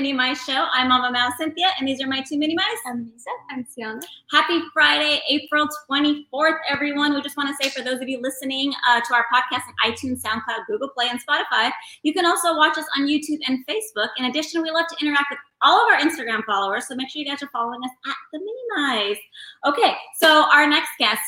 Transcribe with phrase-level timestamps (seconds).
[0.00, 0.66] Mini Mice Show.
[0.72, 2.64] I'm Mama Mouse Cynthia, and these are my two Mini Mice.
[2.86, 3.28] I'm Lisa.
[3.50, 4.00] I'm Sienna.
[4.30, 7.12] Happy Friday, April 24th, everyone.
[7.12, 9.92] We just want to say for those of you listening uh, to our podcast on
[9.92, 11.70] iTunes, SoundCloud, Google Play, and Spotify,
[12.02, 14.08] you can also watch us on YouTube and Facebook.
[14.16, 17.20] In addition, we love to interact with all of our Instagram followers, so make sure
[17.20, 19.18] you guys are following us at the Mini Mice.
[19.66, 21.20] Okay, so our next guest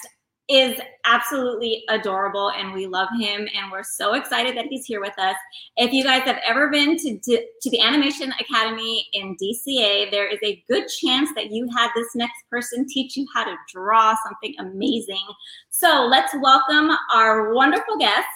[0.52, 5.19] is absolutely adorable and we love him and we're so excited that he's here with
[5.19, 5.34] us.
[5.78, 10.28] If you guys have ever been to, to, to, the Animation Academy in DCA, there
[10.28, 14.15] is a good chance that you had this next person teach you how to draw
[14.25, 15.25] something amazing.
[15.70, 18.27] So let's welcome our wonderful guest,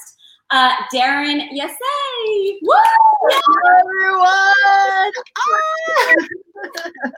[0.51, 2.59] uh, Darren Yasay.
[2.63, 2.75] Woo!
[3.29, 5.13] Hello, everyone!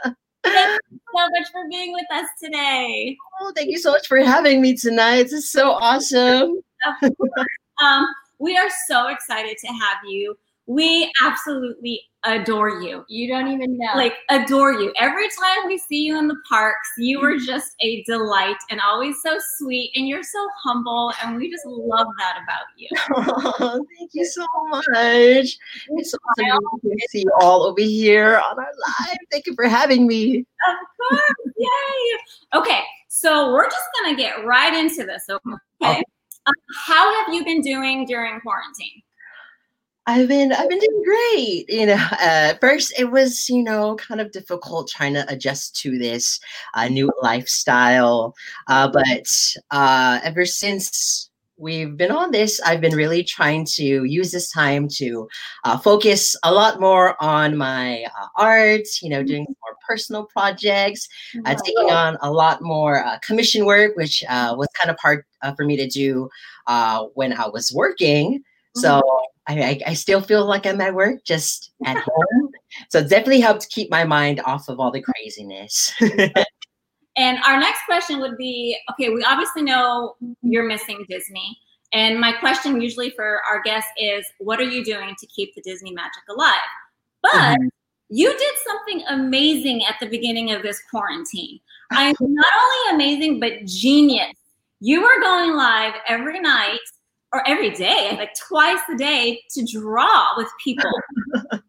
[0.04, 0.14] Ah!
[0.44, 3.16] Thank you so much for being with us today.
[3.40, 5.24] Oh, thank you so much for having me tonight.
[5.24, 6.60] This is so awesome.
[7.82, 8.06] um,
[8.38, 10.36] we are so excited to have you.
[10.68, 13.02] We absolutely adore you.
[13.08, 13.92] You don't even know.
[13.94, 14.92] Like, adore you.
[14.98, 19.16] Every time we see you in the parks, you are just a delight and always
[19.22, 22.88] so sweet, and you're so humble, and we just love that about you.
[23.14, 25.56] Oh, thank you so much.
[25.88, 29.18] It's so awesome to see you all over here on our live.
[29.30, 30.40] Thank you for having me.
[30.68, 31.54] Of course.
[31.56, 32.58] Yay.
[32.60, 35.56] Okay, so we're just going to get right into this, okay?
[35.82, 36.02] okay.
[36.46, 36.54] Um,
[36.86, 39.02] how have you been doing during quarantine?
[40.08, 41.66] I've been I've been doing great.
[41.68, 45.98] You know, uh, first it was you know kind of difficult trying to adjust to
[45.98, 46.40] this
[46.72, 48.34] uh, new lifestyle,
[48.68, 49.28] uh, but
[49.70, 51.28] uh, ever since
[51.58, 55.28] we've been on this, I've been really trying to use this time to
[55.64, 58.86] uh, focus a lot more on my uh, art.
[59.02, 61.06] You know, doing more personal projects,
[61.44, 65.22] taking on a lot more commission work, which was kind of hard
[65.54, 66.30] for me to do
[67.12, 68.42] when I was working.
[68.80, 69.60] So mm-hmm.
[69.60, 72.50] I, I, still feel like I'm at work, just at home.
[72.90, 75.92] So it definitely helped keep my mind off of all the craziness.
[77.16, 81.58] and our next question would be okay, we obviously know you're missing Disney.
[81.92, 85.62] And my question usually for our guests is what are you doing to keep the
[85.62, 86.52] Disney magic alive?
[87.22, 87.68] But mm-hmm.
[88.10, 91.60] you did something amazing at the beginning of this quarantine.
[91.90, 94.34] I'm not only amazing, but genius.
[94.80, 96.78] You were going live every night
[97.32, 100.90] or every day, like twice a day to draw with people.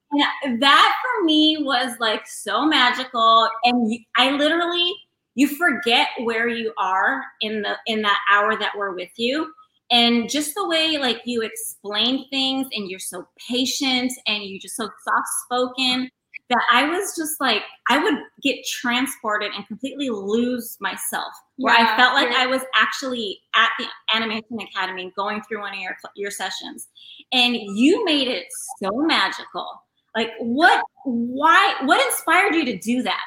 [0.44, 3.50] and that for me was like so magical.
[3.64, 4.94] And you, I literally,
[5.36, 9.52] you forget where you are in the in that hour that we're with you
[9.92, 14.76] and just the way like you explain things and you're so patient and you just
[14.76, 16.10] so soft spoken
[16.50, 21.32] that I was just like, I would get transported and completely lose myself.
[21.58, 25.74] Where yeah, I felt like I was actually at the Animation Academy going through one
[25.74, 26.88] of your your sessions,
[27.32, 28.48] and you made it
[28.82, 29.68] so magical.
[30.16, 30.84] Like, what?
[31.06, 31.76] Why?
[31.84, 33.22] What inspired you to do that?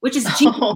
[0.00, 0.56] Which is genius.
[0.60, 0.74] Oh,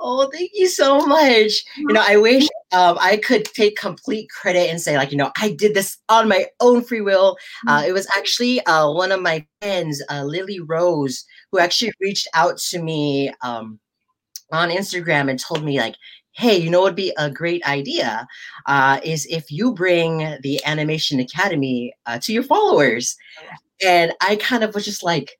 [0.00, 1.64] Oh, thank you so much.
[1.76, 5.30] You know, I wish um, I could take complete credit and say, like, you know,
[5.40, 7.36] I did this on my own free will.
[7.66, 12.28] Uh, it was actually uh, one of my friends, uh, Lily Rose, who actually reached
[12.34, 13.78] out to me um,
[14.52, 15.96] on Instagram and told me, like,
[16.32, 18.26] hey, you know what would be a great idea
[18.66, 23.16] uh, is if you bring the Animation Academy uh, to your followers.
[23.84, 25.32] And I kind of was just like,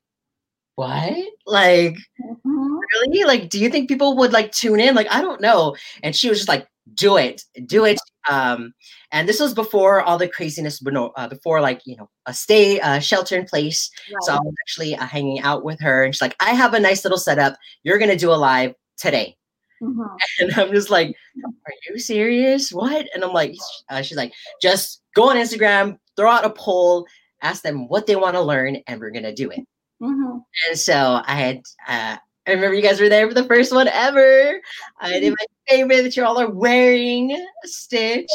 [0.79, 1.13] what?
[1.45, 2.77] Like, mm-hmm.
[2.77, 3.25] really?
[3.25, 4.95] Like, do you think people would like tune in?
[4.95, 5.75] Like, I don't know.
[6.03, 7.99] And she was just like, do it, do it.
[8.29, 8.73] Um,
[9.11, 12.99] and this was before all the craziness, uh, before like, you know, a stay, uh,
[12.99, 13.91] shelter in place.
[14.09, 14.23] Right.
[14.23, 16.79] So I was actually uh, hanging out with her and she's like, I have a
[16.79, 17.57] nice little setup.
[17.83, 19.35] You're going to do a live today.
[19.83, 20.01] Mm-hmm.
[20.39, 22.71] And I'm just like, are you serious?
[22.71, 23.05] What?
[23.13, 23.55] And I'm like,
[23.89, 24.31] uh, she's like,
[24.61, 27.05] just go on Instagram, throw out a poll,
[27.41, 29.59] ask them what they want to learn, and we're going to do it.
[30.01, 30.37] Mm-hmm.
[30.69, 31.57] And so I had,
[31.87, 32.17] uh,
[32.47, 34.59] I remember you guys were there for the first one ever.
[34.99, 38.31] I did my favorite that you all are wearing Stitch.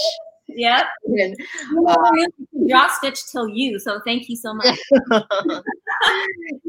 [0.47, 0.85] Yep.
[1.07, 1.37] And,
[1.89, 1.97] uh,
[2.69, 3.79] draw Stitch till you.
[3.79, 4.79] So thank you so much.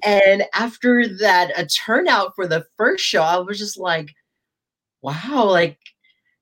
[0.04, 4.16] and after that, a turnout for the first show, I was just like,
[5.02, 5.78] wow, like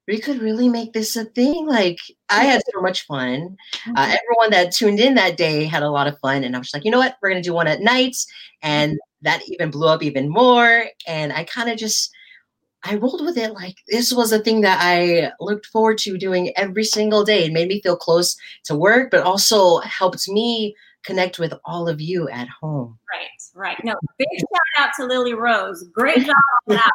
[0.07, 1.65] we could really make this a thing.
[1.65, 3.55] Like I had so much fun.
[3.88, 3.97] Uh, mm-hmm.
[3.97, 6.85] everyone that tuned in that day had a lot of fun, and I was like,
[6.85, 8.15] you know what, we're gonna do one at night,
[8.61, 10.85] and that even blew up even more.
[11.07, 12.11] And I kind of just
[12.83, 16.51] I rolled with it like this was a thing that I looked forward to doing
[16.57, 17.45] every single day.
[17.45, 18.35] It made me feel close
[18.65, 22.97] to work, but also helped me connect with all of you at home.
[23.11, 23.77] Right, right.
[23.83, 25.83] No, big shout out to Lily Rose.
[25.94, 26.35] Great job
[26.69, 26.91] on that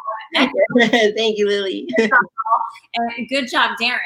[0.73, 0.89] one.
[1.15, 1.87] Thank you, Lily.
[1.97, 3.99] and good job, Darren.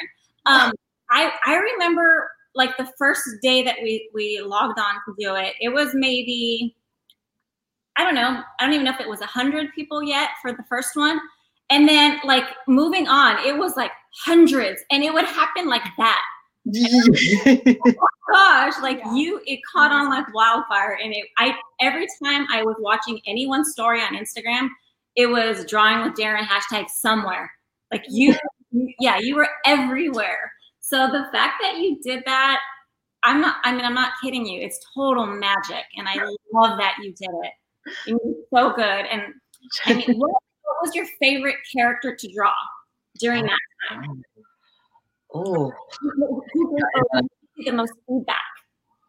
[0.46, 0.72] Um,
[1.10, 5.54] I I remember like the first day that we we logged on to do it.
[5.60, 6.76] It was maybe
[7.96, 8.42] I don't know.
[8.60, 11.20] I don't even know if it was a hundred people yet for the first one.
[11.70, 13.92] And then like moving on, it was like
[14.26, 16.22] hundreds, and it would happen like that
[18.32, 20.98] gosh, like you, it caught on like wildfire.
[21.02, 24.70] And it, I, every time I was watching anyone's story on Instagram,
[25.16, 27.52] it was drawing with Darren hashtag somewhere.
[27.92, 28.36] Like you,
[29.00, 30.52] yeah, you were everywhere.
[30.80, 32.60] So the fact that you did that,
[33.24, 34.62] I'm not, I mean, I'm not kidding you.
[34.62, 35.86] It's total magic.
[35.96, 36.16] And I
[36.54, 37.52] love that you did it.
[38.08, 39.06] It was so good.
[39.06, 39.22] And
[39.86, 42.54] I mean, what, what was your favorite character to draw
[43.20, 43.60] during that
[43.90, 44.06] time?
[44.10, 44.33] Oh,
[45.34, 45.72] Oh,
[47.66, 48.38] the most feedback?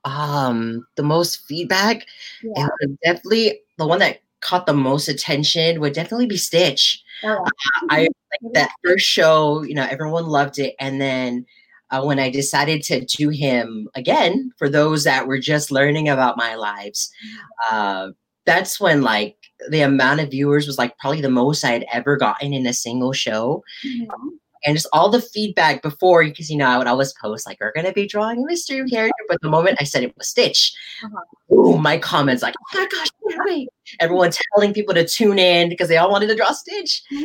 [0.05, 2.07] Um, the most feedback,
[2.43, 2.69] yeah.
[3.05, 7.03] definitely the one that caught the most attention would definitely be Stitch.
[7.23, 7.51] Oh, uh,
[7.91, 11.47] I like that first show, you know, everyone loved it, and then
[11.91, 16.37] uh, when I decided to do him again for those that were just learning about
[16.37, 17.75] my lives, mm-hmm.
[17.75, 18.13] uh,
[18.47, 19.37] that's when like
[19.71, 22.75] the amount of viewers was like probably the most I had ever gotten in a
[22.75, 23.63] single show.
[23.87, 24.29] Mm-hmm
[24.65, 27.73] and just all the feedback before, because you know, I would always post like, "We're
[27.73, 30.73] gonna be drawing a mystery character," but the moment I said it was Stitch,
[31.05, 31.55] uh-huh.
[31.55, 33.09] ooh, my comments like, "Oh my gosh,
[33.47, 33.69] wait!"
[34.01, 37.03] Everyone telling people to tune in because they all wanted to draw Stitch.
[37.13, 37.25] Mm-hmm.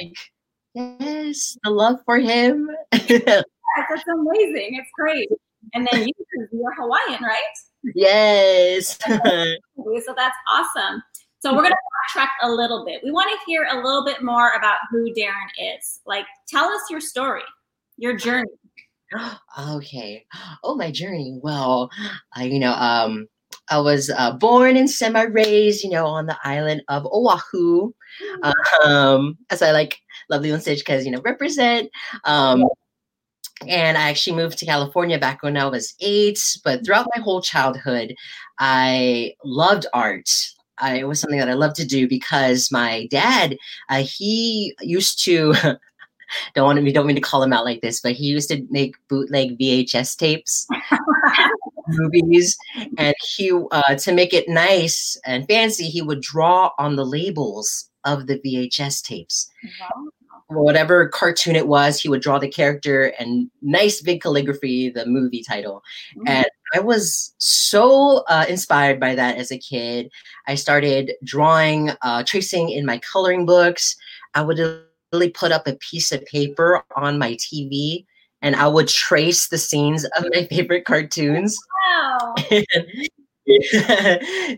[0.00, 2.70] Like, yes, the love for him.
[2.92, 3.44] yes,
[3.88, 4.74] that's amazing.
[4.74, 5.28] It's great.
[5.72, 6.12] And then you,
[6.52, 7.40] you're Hawaiian, right?
[7.94, 8.98] Yes.
[9.06, 11.02] so that's awesome.
[11.44, 13.02] So we're going to backtrack a little bit.
[13.04, 16.00] We want to hear a little bit more about who Darren is.
[16.06, 17.42] Like, tell us your story,
[17.98, 18.48] your journey.
[19.58, 20.24] Okay.
[20.62, 21.38] Oh, my journey.
[21.42, 21.90] Well,
[22.34, 23.26] I, you know, um,
[23.68, 27.92] I was uh, born and semi-raised, you know, on the island of Oahu.
[28.42, 28.88] Mm-hmm.
[28.88, 29.98] Um, as I like
[30.30, 31.90] lovely on stage because you know represent.
[32.24, 32.64] Um,
[33.68, 36.40] and I actually moved to California back when I was eight.
[36.64, 38.14] But throughout my whole childhood,
[38.58, 40.30] I loved art.
[40.78, 43.56] I, it was something that I loved to do because my dad,
[43.88, 45.54] uh, he used to.
[46.54, 46.92] don't want to.
[46.92, 50.16] Don't mean to call him out like this, but he used to make bootleg VHS
[50.16, 50.66] tapes,
[51.88, 52.56] movies,
[52.98, 57.90] and he uh, to make it nice and fancy, he would draw on the labels
[58.04, 59.50] of the VHS tapes.
[59.80, 60.08] Wow.
[60.48, 65.42] Whatever cartoon it was, he would draw the character and nice big calligraphy, the movie
[65.42, 65.82] title.
[66.16, 66.28] Mm-hmm.
[66.28, 70.10] And I was so uh, inspired by that as a kid.
[70.48, 73.96] I started drawing, uh, tracing in my coloring books.
[74.34, 74.58] I would
[75.12, 78.04] really put up a piece of paper on my TV
[78.42, 81.56] and I would trace the scenes of my favorite cartoons.
[81.86, 82.34] Wow.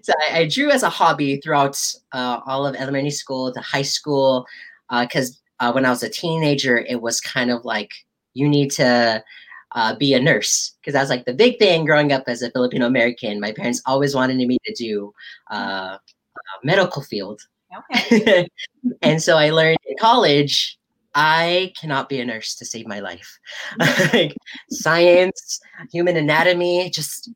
[0.02, 1.80] so I, I, drew as a hobby throughout
[2.12, 4.46] uh, all of elementary school to high school
[4.90, 7.92] because uh, uh, when I was a teenager, it was kind of like
[8.34, 9.22] you need to
[9.72, 12.86] uh, be a nurse because that's like the big thing growing up as a Filipino
[12.86, 13.40] American.
[13.40, 15.12] My parents always wanted me to do
[15.50, 15.98] uh,
[16.62, 17.40] medical field.
[17.92, 18.48] Okay.
[19.02, 20.78] and so I learned in college
[21.16, 23.38] I cannot be a nurse to save my life.
[24.12, 24.36] like
[24.68, 27.30] science, human anatomy, just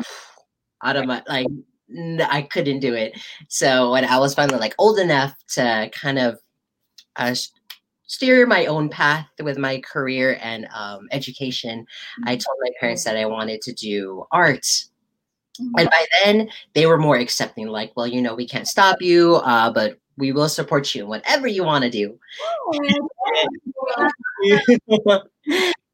[0.82, 1.46] out of my like
[2.20, 3.16] I couldn't do it.
[3.48, 6.38] So when I was finally like old enough to kind of
[7.16, 7.34] uh,
[8.06, 12.28] steer my own path with my career and um, education, mm-hmm.
[12.28, 14.62] I told my parents that I wanted to do art.
[14.62, 15.72] Mm-hmm.
[15.78, 19.36] And by then, they were more accepting, like, well, you know, we can't stop you,
[19.36, 22.18] uh, but we will support you in whatever you want to do.
[25.08, 25.22] Oh,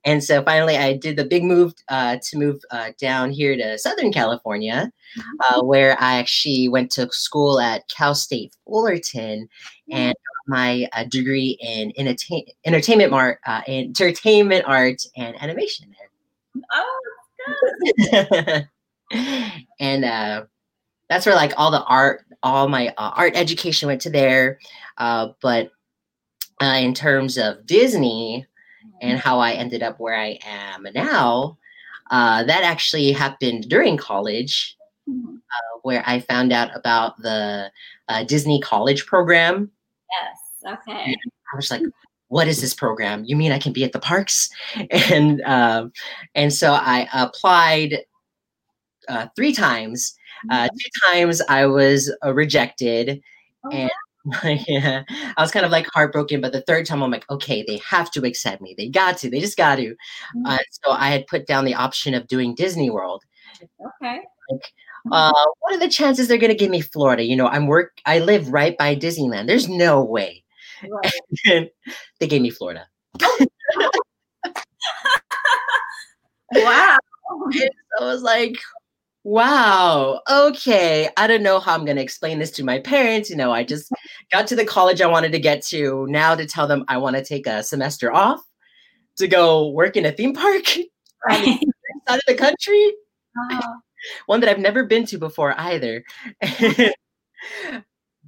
[0.05, 3.79] and so finally, I did the big move uh, to move uh, down here to
[3.79, 5.61] Southern California, mm-hmm.
[5.61, 9.49] uh, where I actually went to school at Cal State Fullerton
[9.91, 10.15] and
[10.47, 15.95] my uh, degree in entertain- entertainment art, uh, entertainment art and animation.
[16.73, 17.01] Oh,
[19.81, 20.45] and uh,
[21.09, 24.59] that's where like all the art, all my uh, art education went to there.
[24.99, 25.71] Uh, but
[26.63, 28.47] uh, in terms of Disney
[29.01, 31.59] and how I ended up where I am now,
[32.11, 34.77] uh, that actually happened during college,
[35.09, 35.37] mm-hmm.
[35.37, 37.71] uh, where I found out about the
[38.09, 39.71] uh, Disney College program.
[40.21, 40.75] Yes.
[40.89, 41.05] Okay.
[41.05, 41.17] And
[41.53, 41.83] I was like,
[42.29, 43.25] what is this program?
[43.27, 44.49] You mean I can be at the parks?
[44.91, 45.93] And um,
[46.35, 47.99] and so I applied
[49.09, 50.15] uh, three times.
[50.51, 50.77] Uh, mm-hmm.
[50.77, 53.21] two times I was uh, rejected,
[53.65, 53.91] oh, and
[54.69, 55.03] yeah,
[55.37, 58.11] I was kind of like heartbroken, but the third time I'm like, okay, they have
[58.13, 58.75] to accept me.
[58.77, 59.31] They got to.
[59.31, 59.91] They just got to.
[59.91, 60.47] Mm-hmm.
[60.47, 63.25] Uh, so I had put down the option of doing Disney World.
[63.63, 64.21] Okay.
[64.51, 64.73] Like,
[65.11, 67.23] uh, what are the chances they're gonna give me Florida?
[67.25, 67.93] You know, I'm work.
[68.07, 69.47] I live right by Disneyland.
[69.47, 70.45] There's no way.
[70.89, 71.71] Right.
[72.21, 72.87] They gave me Florida.
[76.53, 76.97] Wow.
[77.55, 78.55] And I was like,
[79.25, 81.09] wow, okay.
[81.17, 83.31] I don't know how I'm going to explain this to my parents.
[83.31, 83.91] You know, I just
[84.31, 86.07] got to the college I wanted to get to.
[86.11, 88.41] Now to tell them I want to take a semester off
[89.17, 90.65] to go work in a theme park
[91.27, 91.59] Right.
[92.09, 92.93] out of the country,
[93.39, 93.61] Oh,
[94.27, 96.05] one that I've never been to before either.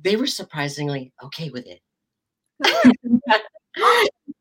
[0.03, 1.81] they were surprisingly okay with it.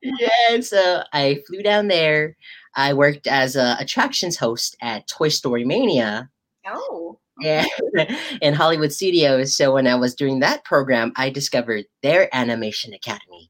[0.02, 2.36] yeah, so I flew down there.
[2.76, 6.30] I worked as a attractions host at Toy Story Mania.
[6.68, 7.20] oh.
[7.40, 7.66] Yeah,
[8.42, 9.56] in Hollywood Studios.
[9.56, 13.50] So when I was doing that program, I discovered their animation academy.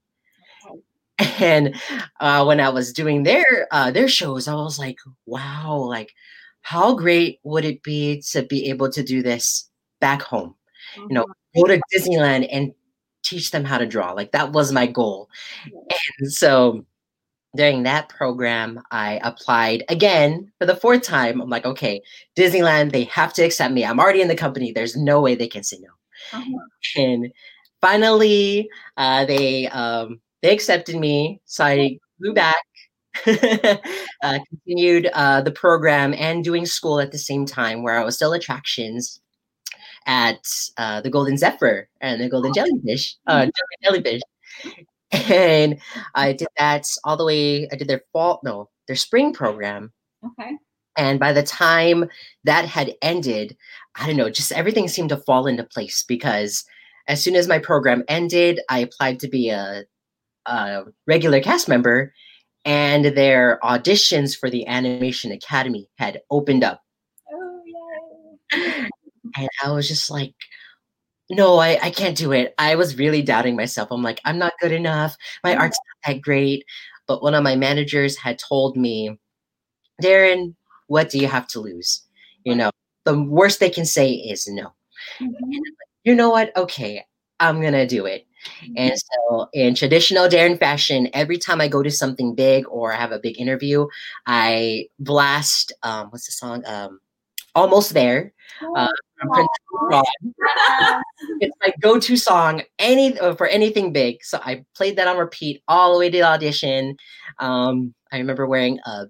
[1.39, 1.75] And
[2.19, 5.85] uh, when I was doing their uh, their shows, I was like, "Wow!
[5.87, 6.13] Like,
[6.63, 9.69] how great would it be to be able to do this
[10.01, 10.55] back home?
[10.97, 12.73] You know, go to Disneyland and
[13.23, 14.11] teach them how to draw.
[14.11, 15.29] Like that was my goal.
[16.19, 16.85] And so
[17.55, 21.41] during that program, I applied again for the fourth time.
[21.41, 22.01] I'm like, okay,
[22.35, 23.85] Disneyland, they have to accept me.
[23.85, 24.71] I'm already in the company.
[24.71, 25.89] There's no way they can say no.
[26.37, 27.01] Uh-huh.
[27.01, 27.31] And
[27.81, 31.41] finally, uh, they um, they accepted me.
[31.45, 32.63] So I flew back,
[34.23, 38.15] uh, continued uh, the program and doing school at the same time, where I was
[38.15, 39.19] still attractions
[40.05, 40.45] at
[40.77, 43.47] uh, the Golden Zephyr and the Golden Jellyfish, uh,
[43.83, 44.21] Jellyfish.
[45.11, 45.79] And
[46.15, 47.67] I did that all the way.
[47.71, 49.93] I did their fall, no, their spring program.
[50.25, 50.57] Okay.
[50.97, 52.09] And by the time
[52.43, 53.57] that had ended,
[53.95, 56.65] I don't know, just everything seemed to fall into place because
[57.07, 59.83] as soon as my program ended, I applied to be a,
[60.45, 62.13] a regular cast member,
[62.65, 66.81] and their auditions for the Animation Academy had opened up.
[67.31, 67.61] Oh.
[69.35, 70.33] And I was just like,
[71.29, 72.53] no, I, I can't do it.
[72.57, 73.89] I was really doubting myself.
[73.91, 75.15] I'm like, I'm not good enough.
[75.43, 76.65] My art's not that great.
[77.07, 79.17] But one of my managers had told me,
[80.01, 80.55] Darren,
[80.87, 82.03] what do you have to lose?
[82.43, 82.71] You know,
[83.05, 84.73] the worst they can say is no.
[85.19, 85.33] Mhm.
[86.03, 86.55] You know what?
[86.55, 87.03] Okay,
[87.39, 88.27] I'm going to do it.
[88.75, 92.97] And so, in traditional Darren fashion, every time I go to something big or I
[92.97, 93.87] have a big interview,
[94.25, 96.63] I blast, um, what's the song?
[96.65, 96.99] Um,
[97.55, 98.33] Almost There.
[98.75, 98.87] Uh,
[99.19, 99.49] from Prince
[101.39, 104.23] it's my go-to song any uh, for anything big.
[104.23, 106.95] So I played that on repeat all the way to the audition.
[107.39, 109.05] Um, I remember wearing a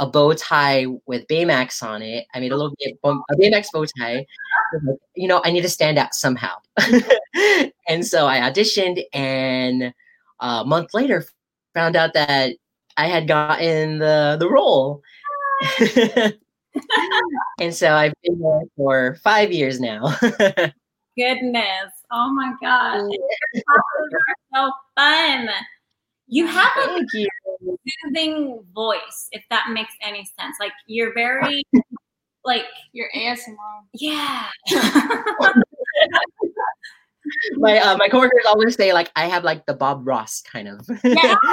[0.00, 2.26] a bow tie with Baymax on it.
[2.34, 4.26] I made a little bit a Baymax bow tie.
[5.14, 6.56] You know, I need to stand out somehow.
[7.88, 9.94] and so I auditioned, and
[10.40, 11.24] a month later,
[11.74, 12.54] found out that
[12.96, 15.02] I had gotten the the role.
[17.60, 20.16] and so I've been there for five years now.
[21.16, 21.92] Goodness.
[22.10, 23.00] Oh my gosh.
[23.00, 25.48] And Your classes are so fun.
[26.26, 27.28] You have a Thank you.
[28.04, 30.56] Soothing voice, if that makes any sense.
[30.60, 31.62] Like you're very
[32.44, 33.56] like Your ASMR.
[33.94, 34.48] yeah.
[37.56, 40.86] My uh, my coworkers always say like I have like the Bob Ross kind of.
[41.04, 41.36] Yeah.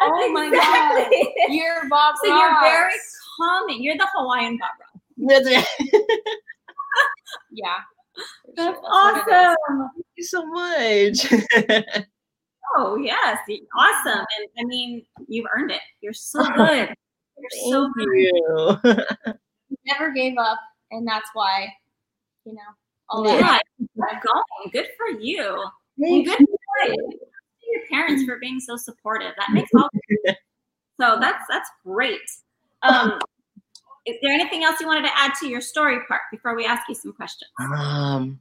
[0.00, 1.06] Oh my god.
[1.52, 3.16] You're Bob So you're very Ross.
[3.36, 3.82] calming.
[3.82, 5.44] You're the Hawaiian Bob Ross.
[7.50, 7.76] Yeah.
[8.16, 9.56] for That's sure, what it is.
[9.68, 9.90] awesome.
[9.94, 12.12] Thank you so much.
[12.76, 13.38] Oh yes,
[13.76, 14.18] awesome.
[14.18, 15.80] And I mean, you've earned it.
[16.00, 16.94] You're so good.
[17.38, 18.14] You're so Thank good.
[18.14, 19.34] you.
[19.70, 20.58] You never gave up,
[20.92, 21.68] and that's why,
[22.46, 22.60] you know,
[23.10, 23.38] all Yeah.
[23.40, 23.62] that.
[23.78, 24.70] Yeah, going.
[24.72, 25.62] Good for you.
[25.98, 29.32] And Thank good for your parents for being so supportive.
[29.38, 29.90] That makes all.
[30.98, 32.18] so that's that's great.
[32.82, 33.18] Um,
[34.06, 36.88] is there anything else you wanted to add to your story part before we ask
[36.88, 37.50] you some questions?
[37.60, 38.38] Um,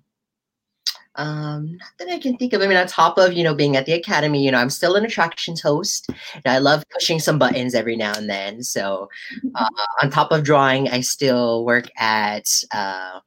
[1.17, 2.61] um, not that I can think of.
[2.61, 4.95] I mean, on top of you know being at the academy, you know, I'm still
[4.95, 8.63] an attractions host, and I love pushing some buttons every now and then.
[8.63, 9.09] So,
[9.55, 9.69] uh,
[10.01, 13.19] on top of drawing, I still work at uh,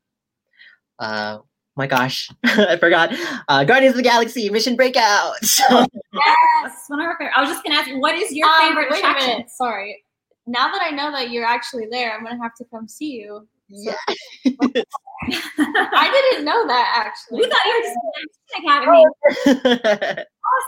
[0.98, 1.38] uh,
[1.76, 3.12] my gosh, I forgot.
[3.48, 5.34] Uh, Guardians of the Galaxy Mission Breakout.
[5.42, 7.32] So, Yes, one of our favorite.
[7.36, 9.30] I was just gonna ask, you, what is your Um, favorite wait attraction?
[9.30, 9.50] a minute.
[9.50, 10.04] Sorry.
[10.46, 13.46] Now that I know that you're actually there, I'm gonna have to come see you.
[13.70, 13.96] Yeah.
[15.26, 17.40] I didn't know that actually.
[17.40, 20.24] we thought you were just in the academy.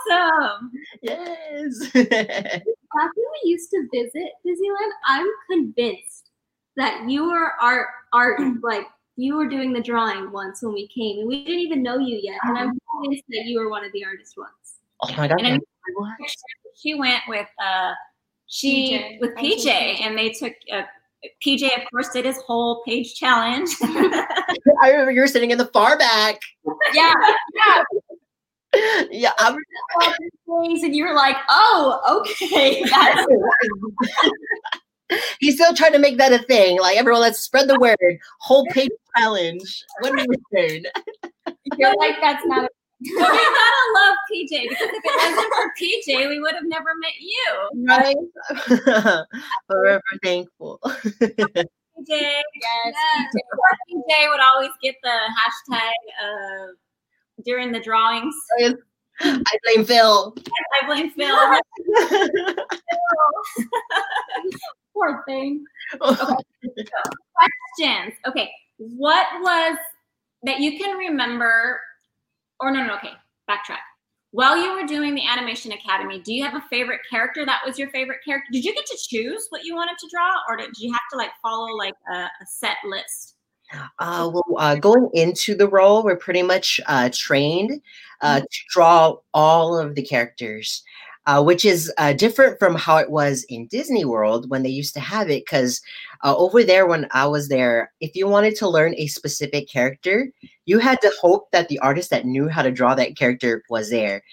[0.09, 0.71] Awesome.
[1.01, 1.91] yes.
[2.95, 6.29] back when we used to visit Disneyland, I'm convinced
[6.77, 11.19] that you were our art like you were doing the drawing once when we came,
[11.19, 12.39] and we didn't even know you yet.
[12.43, 14.51] And I'm convinced that you were one of the artists once.
[15.01, 15.41] Oh my god.
[15.41, 15.61] And
[16.75, 17.93] She went with uh
[18.47, 19.19] she PJ.
[19.21, 20.01] with PJ, PJ.
[20.01, 20.83] and they took uh,
[21.45, 23.69] PJ of course did his whole page challenge.
[23.81, 26.39] I remember you were sitting in the far back.
[26.93, 27.13] Yeah,
[27.55, 27.83] yeah.
[29.11, 29.55] Yeah, I'm
[30.63, 32.83] Things, and you were like, "Oh, okay."
[35.39, 36.79] He's still trying to make that a thing.
[36.79, 37.97] Like everyone, let's spread the word.
[38.39, 39.83] Whole page challenge.
[39.99, 40.83] What do you say?
[41.77, 42.65] you're like that's not.
[42.65, 42.69] A,
[43.03, 47.19] we gotta love PJ because if it wasn't for PJ, we would have never met
[47.19, 47.69] you.
[47.85, 48.15] Right?
[49.67, 50.79] Forever thankful.
[50.83, 51.67] PJ.
[52.07, 52.95] yes.
[53.53, 55.91] Poor PJ would always get the hashtag
[56.23, 56.67] uh,
[57.45, 58.35] during the drawings.
[59.21, 60.35] I blame Phil.
[60.81, 61.37] I blame Phil.
[64.93, 65.63] Poor thing.
[65.99, 68.13] Questions.
[68.27, 68.51] Okay.
[68.77, 69.77] What was
[70.43, 71.79] that you can remember?
[72.63, 73.11] Or no, no, okay.
[73.49, 73.83] Backtrack.
[74.31, 77.77] While you were doing the Animation Academy, do you have a favorite character that was
[77.77, 78.47] your favorite character?
[78.53, 81.17] Did you get to choose what you wanted to draw, or did you have to
[81.17, 83.35] like follow like a, a set list?
[83.99, 87.81] Uh, well, uh, going into the role, we're pretty much uh, trained
[88.21, 90.83] uh, to draw all of the characters,
[91.25, 94.93] uh, which is uh, different from how it was in Disney World when they used
[94.93, 95.43] to have it.
[95.45, 95.81] Because
[96.23, 100.31] uh, over there, when I was there, if you wanted to learn a specific character,
[100.65, 103.89] you had to hope that the artist that knew how to draw that character was
[103.89, 104.23] there,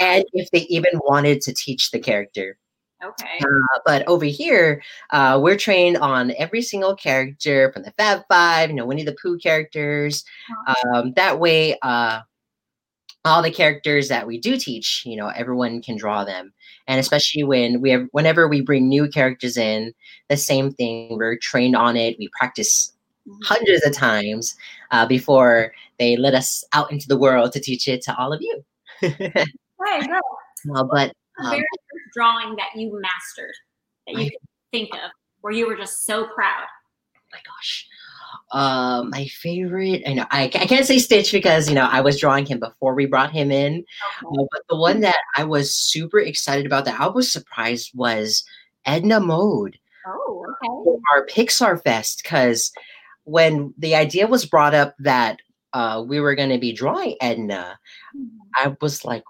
[0.00, 2.58] and if they even wanted to teach the character.
[3.04, 3.38] okay.
[3.40, 8.70] Uh, but over here, uh, we're trained on every single character from the Fab Five,
[8.70, 10.24] you know, Winnie the Pooh characters.
[10.66, 12.22] Um, that way, uh,
[13.26, 16.52] all the characters that we do teach, you know, everyone can draw them.
[16.86, 19.92] And especially when we have, whenever we bring new characters in,
[20.28, 21.16] the same thing.
[21.18, 22.16] We're trained on it.
[22.18, 22.92] We practice
[23.28, 23.44] Mhm.
[23.44, 24.54] hundreds of times
[24.92, 28.40] uh, before they let us out into the world to teach it to all of
[28.40, 28.64] you.
[29.02, 29.08] Uh,
[30.90, 33.54] but um, very first drawing that you mastered
[34.06, 34.38] that you I- could
[34.70, 35.10] think of,
[35.40, 36.66] where you were just so proud.
[37.32, 37.88] my gosh.
[38.52, 42.18] Uh, my favorite, I know I, I can't say Stitch because you know I was
[42.20, 43.84] drawing him before we brought him in,
[44.24, 48.44] uh, but the one that I was super excited about that I was surprised was
[48.84, 51.00] Edna Mode, Oh, okay.
[51.12, 52.70] our Pixar Fest, because
[53.24, 55.40] when the idea was brought up that
[55.72, 57.76] uh, we were going to be drawing Edna,
[58.54, 59.24] I was like,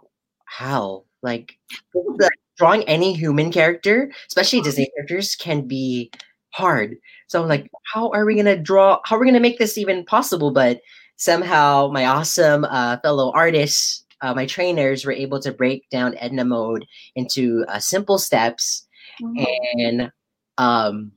[0.44, 1.04] how?
[1.22, 1.56] Like,
[1.94, 6.10] the- drawing any human character, especially Disney characters, can be
[6.56, 6.96] hard.
[7.26, 9.00] So I'm like, how are we gonna draw?
[9.04, 10.50] How are we gonna make this even possible?
[10.50, 10.80] But
[11.16, 16.44] somehow, my awesome uh, fellow artists, uh, my trainers, were able to break down Edna
[16.44, 18.86] mode into uh, simple steps,
[19.20, 20.10] and
[20.56, 21.12] um,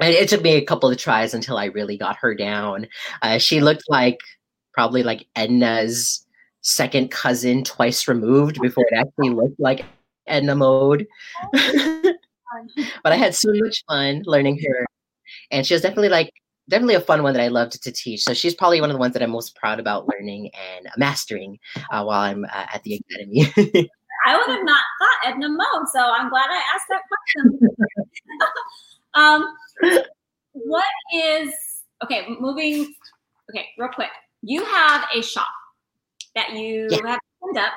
[0.00, 2.86] and it took me a couple of tries until I really got her down.
[3.22, 4.18] Uh, she looked like
[4.72, 6.26] probably like Edna's
[6.62, 9.84] second cousin twice removed before it actually looked like
[10.26, 11.06] Edna mode.
[13.02, 14.86] But I had so much fun learning her.
[15.50, 16.30] And she was definitely like
[16.68, 18.22] definitely a fun one that I loved to teach.
[18.22, 21.58] So she's probably one of the ones that I'm most proud about learning and mastering
[21.90, 23.52] uh, while I'm uh, at the academy.
[24.26, 27.60] I would have not thought Edna Mode, so I'm glad I asked that question.
[29.14, 29.54] um,
[30.52, 31.52] what is
[32.02, 32.26] okay?
[32.40, 32.94] Moving.
[33.50, 34.08] Okay, real quick.
[34.40, 35.46] You have a shop
[36.34, 37.06] that you Yeah.
[37.06, 37.72] have opened up,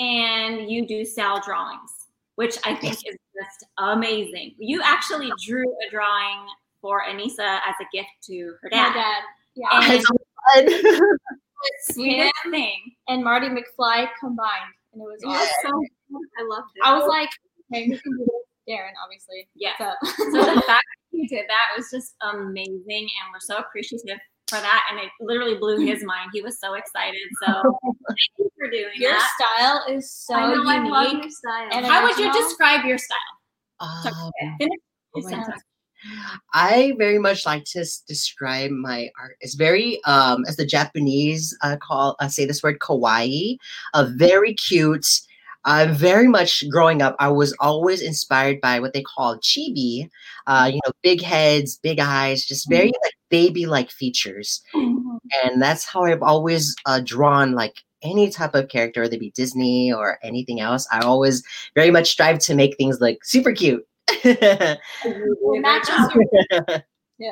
[0.00, 1.95] and you do sell drawings,
[2.36, 4.54] which I think is just amazing.
[4.58, 6.46] You actually drew a drawing
[6.80, 8.92] for Anissa as a gift to her My dad.
[8.94, 9.22] dad.
[9.54, 9.92] Yeah.
[9.92, 10.04] And-
[10.54, 11.18] It's so fun.
[11.94, 12.92] Sweetest thing.
[13.08, 15.80] and Marty McFly combined, and it was was awesome.
[16.38, 16.82] I loved it.
[16.84, 17.28] I was like,
[17.74, 17.88] okay?
[18.68, 19.48] Darren, obviously.
[19.56, 19.72] Yeah.
[19.78, 24.18] So, So the fact that you did that was just amazing, and we're so appreciative
[24.48, 24.84] for that.
[24.90, 26.30] And it literally blew his mind.
[26.32, 27.20] He was so excited.
[27.44, 27.96] So thank
[28.38, 29.30] you for doing your that.
[29.56, 31.22] style is so I know, I love unique.
[31.24, 31.68] your style.
[31.72, 33.18] and How would you describe your style?
[33.80, 34.12] Um,
[34.54, 35.52] oh.
[36.54, 39.36] I very much like to s- describe my art.
[39.40, 43.56] It's very, um, as the Japanese uh, call uh, say this word kawaii,
[43.94, 45.06] uh, very cute.
[45.64, 50.08] Uh, very much growing up, I was always inspired by what they call chibi.
[50.46, 56.04] Uh, you know, big heads, big eyes, just very like baby-like features, and that's how
[56.04, 60.60] I've always uh, drawn like any type of character, whether it be Disney or anything
[60.60, 60.86] else.
[60.92, 61.42] I always
[61.74, 63.86] very much strive to make things like super cute.
[64.24, 64.78] Well,
[65.60, 66.24] matches your,
[67.18, 67.30] yeah.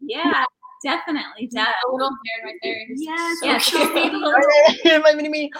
[0.00, 0.44] Yeah,
[0.84, 1.66] definitely does.
[1.66, 2.76] A little Darren right there.
[2.90, 3.82] is Yes, so Yes, cute.
[3.82, 5.50] just need a little My mini me.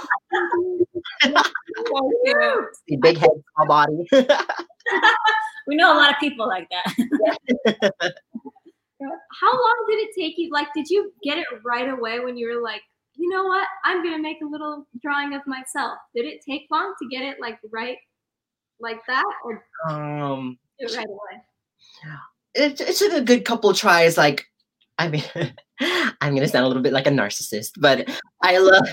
[1.22, 4.06] The big head, small body.
[5.68, 8.14] We know a lot of people like that.
[9.40, 10.50] how long did it take you?
[10.52, 12.82] Like, did you get it right away when you were like,
[13.14, 13.66] you know what?
[13.84, 15.98] I'm gonna make a little drawing of myself.
[16.14, 17.96] Did it take long to get it like right,
[18.80, 21.42] like that, or Um, do it right away?
[22.54, 24.16] it, it took a good couple tries.
[24.16, 24.44] Like,
[24.98, 25.24] I mean,
[26.20, 28.08] I'm gonna sound a little bit like a narcissist, but
[28.42, 28.88] I love,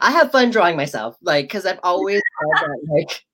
[0.00, 1.16] I have fun drawing myself.
[1.22, 2.22] Like, because I've always
[2.60, 3.24] that, like,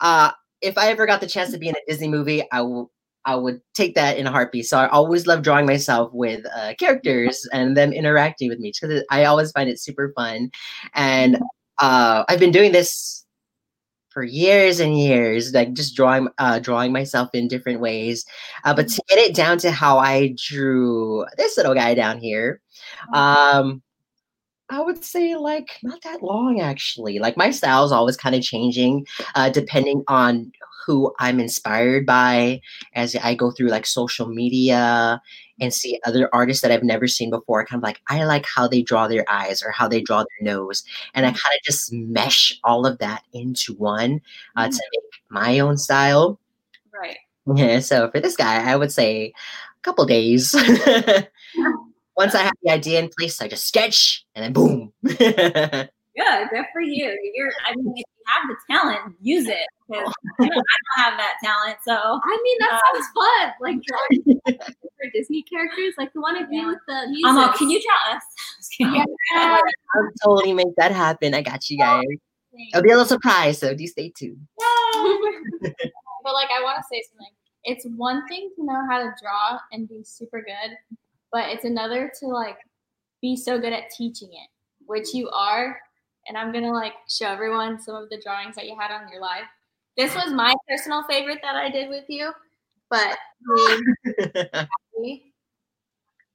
[0.00, 2.90] uh, if I ever got the chance to be in a Disney movie, I will.
[3.26, 4.66] I would take that in a heartbeat.
[4.66, 9.02] So I always love drawing myself with uh, characters and them interacting with me because
[9.10, 10.50] I always find it super fun.
[10.94, 11.38] And
[11.80, 13.24] uh, I've been doing this
[14.10, 18.24] for years and years, like just drawing, uh, drawing myself in different ways.
[18.64, 22.60] Uh, but to get it down to how I drew this little guy down here,
[23.12, 23.82] um,
[24.74, 27.20] I would say like not that long actually.
[27.20, 29.06] Like my style's always kind of changing,
[29.36, 30.50] uh, depending on
[30.84, 32.60] who I'm inspired by
[32.94, 35.22] as I go through like social media
[35.60, 37.64] and see other artists that I've never seen before.
[37.64, 40.54] Kind of like I like how they draw their eyes or how they draw their
[40.54, 40.82] nose,
[41.14, 44.20] and I kind of just mesh all of that into one
[44.56, 46.40] uh, to make my own style.
[46.92, 47.18] Right.
[47.54, 50.52] Yeah, so for this guy, I would say a couple days.
[52.16, 54.92] Once I have the idea in place, I just sketch and then boom.
[56.16, 56.48] Good.
[56.50, 57.18] Good for you.
[57.34, 57.50] You're.
[57.66, 59.66] I mean, if you have the talent, use it.
[59.88, 60.06] you know,
[60.40, 60.64] I don't
[60.96, 61.92] have that talent, so
[62.24, 63.52] I mean, that Uh, sounds fun.
[63.60, 67.26] Like drawing for Disney characters, like the one of you with the music.
[67.26, 68.22] Amo, can you draw us?
[68.78, 69.04] Yeah.
[69.34, 71.34] I'll totally make that happen.
[71.34, 72.04] I got you guys.
[72.72, 74.46] It'll be a little surprise, so do stay tuned.
[74.60, 77.32] But like, I want to say something.
[77.64, 80.76] It's one thing to know how to draw and be super good,
[81.34, 82.58] but it's another to like
[83.20, 84.48] be so good at teaching it,
[84.86, 85.76] which you are.
[86.28, 89.20] And I'm gonna like show everyone some of the drawings that you had on your
[89.20, 89.42] live.
[89.96, 92.30] This was my personal favorite that I did with you,
[92.88, 93.18] but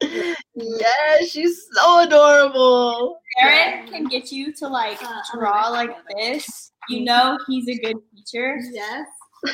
[0.02, 3.20] yeah, she's so adorable.
[3.42, 6.72] Darren can get you to like Uh, draw like this.
[6.90, 8.58] You know he's a good teacher.
[8.72, 9.08] Yes.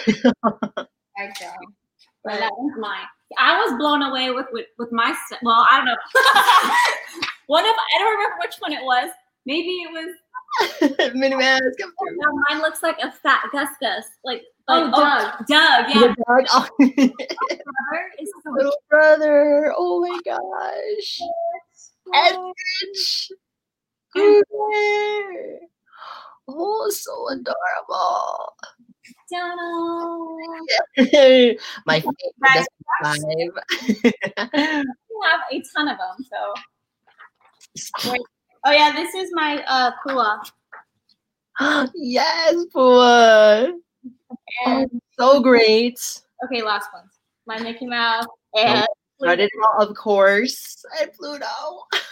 [1.18, 1.76] I drawing.
[2.24, 3.06] But that was mine.
[3.38, 5.16] I was blown away with with, with my.
[5.42, 5.96] Well, I don't know.
[7.48, 9.12] one of I don't remember which one it was.
[9.46, 10.16] Maybe it was.
[11.16, 12.18] Minnie Mouse, come through.
[12.18, 14.06] No, mine looks like a fat Gus Gus.
[14.24, 15.48] Like Oh, like, oh, Dug.
[15.48, 15.86] Dug.
[15.94, 16.14] Yeah.
[16.28, 19.74] Dog- oh, brother is so little brother.
[19.78, 21.20] Oh my gosh.
[22.14, 23.32] Edwidge.
[24.14, 24.44] Good.
[26.48, 28.54] Oh, so adorable.
[29.32, 30.40] Donald.
[31.86, 32.68] My favorite
[33.04, 33.18] five.
[35.16, 36.26] We have a ton of them.
[36.30, 38.14] So
[38.66, 40.42] Oh yeah, this is my uh Pua.
[41.96, 43.72] yes, Pua.
[44.66, 46.00] And So great.
[46.46, 47.04] okay, last one.
[47.48, 48.26] My Mickey Mouse
[48.58, 48.86] and
[49.20, 51.46] Started all, of course, and Pluto.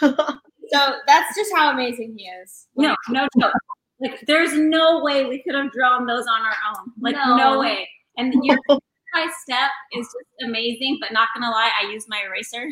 [0.00, 2.66] so that's just how amazing he is.
[2.76, 3.52] no, no joke.
[4.00, 6.92] Like there's no way we could have drawn those on our own.
[7.00, 7.58] Like no, No.
[7.60, 7.88] way.
[8.16, 10.98] And your by step is just amazing.
[11.00, 12.68] But not gonna lie, I used my eraser.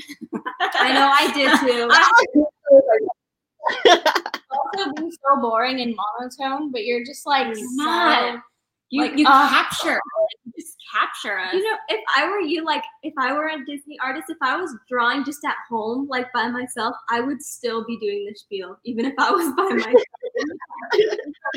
[0.74, 1.88] I know I did too.
[4.52, 8.42] Also being so boring and monotone, but you're just like It's so not.
[8.92, 9.98] You Like, you uh, capture.
[10.44, 11.54] You just capture us.
[11.54, 14.56] You know, if I were you, like if I were a Disney artist, if I
[14.56, 18.78] was drawing just at home, like by myself, I would still be doing the spiel,
[18.84, 20.02] even if I was by myself.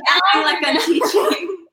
[0.07, 1.65] Acting like I'm teaching.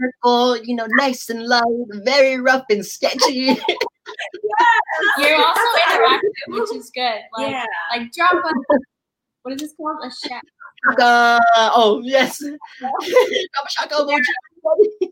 [0.00, 1.64] Circle, you know, nice and light,
[2.04, 3.58] very rough and sketchy.
[5.18, 7.20] you're also interactive, which is good.
[7.36, 7.66] Like yeah.
[7.90, 8.76] like drop a
[9.42, 9.98] what is this called?
[10.04, 10.44] A shack.
[10.84, 11.40] Shaka.
[11.74, 12.38] Oh yes.
[12.80, 15.10] Shaka shaka emoji.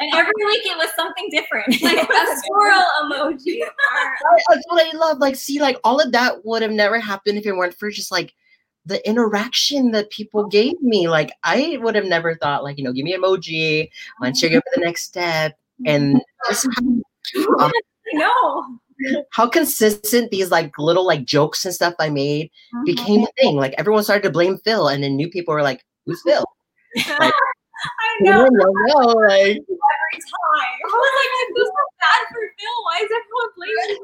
[0.00, 1.68] And every week it was something different.
[1.82, 3.60] like a squirrel emoji.
[3.62, 4.10] I-
[4.48, 5.18] That's what I love.
[5.18, 8.10] Like, see, like all of that would have never happened if it weren't for just
[8.10, 8.32] like
[8.86, 11.08] the interaction that people gave me.
[11.08, 14.56] Like, I would have never thought, like, you know, give me emoji, once you go
[14.60, 16.68] to the next step, and just
[17.58, 17.70] how,
[18.14, 18.78] no.
[19.32, 22.50] How consistent these like little like jokes and stuff I made
[22.84, 23.56] became a thing.
[23.56, 26.44] Like, everyone started to blame Phil, and then new people were like, "Who's Phil?"
[26.96, 27.32] I
[28.20, 28.44] know.
[28.44, 29.58] don't know, like,
[30.08, 30.78] Every time.
[30.82, 32.76] I was like, I feel so bad for Phil.
[32.84, 34.00] Why is everyone blaming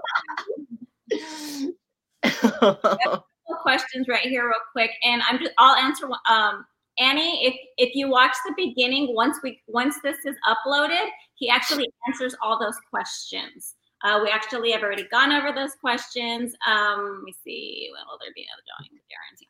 [3.53, 6.65] couple questions right here real quick and i'm just i'll answer um
[6.99, 11.89] annie if if you watch the beginning once we once this is uploaded he actually
[12.07, 13.75] answers all those questions
[14.05, 18.33] uh, we actually have already gone over those questions um let me see will there
[18.35, 19.43] be another drawing Darren's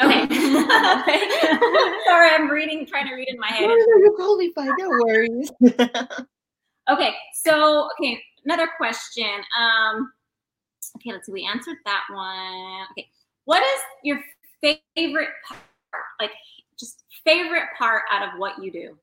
[0.00, 0.26] okay
[2.06, 4.70] sorry i'm reading trying to read in my head no, no, you're totally fine.
[4.78, 5.50] No worries.
[6.90, 7.14] Okay,
[7.44, 9.28] so okay, another question.
[9.56, 10.10] Um,
[10.96, 11.32] Okay, let's see.
[11.32, 12.86] We answered that one.
[12.92, 13.08] Okay,
[13.44, 14.20] what is your
[14.60, 15.60] favorite part?
[16.20, 16.32] Like,
[16.78, 18.98] just favorite part out of what you do?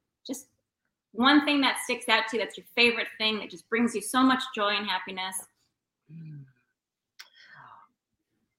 [1.14, 4.02] One thing that sticks out to you that's your favorite thing that just brings you
[4.02, 5.36] so much joy and happiness.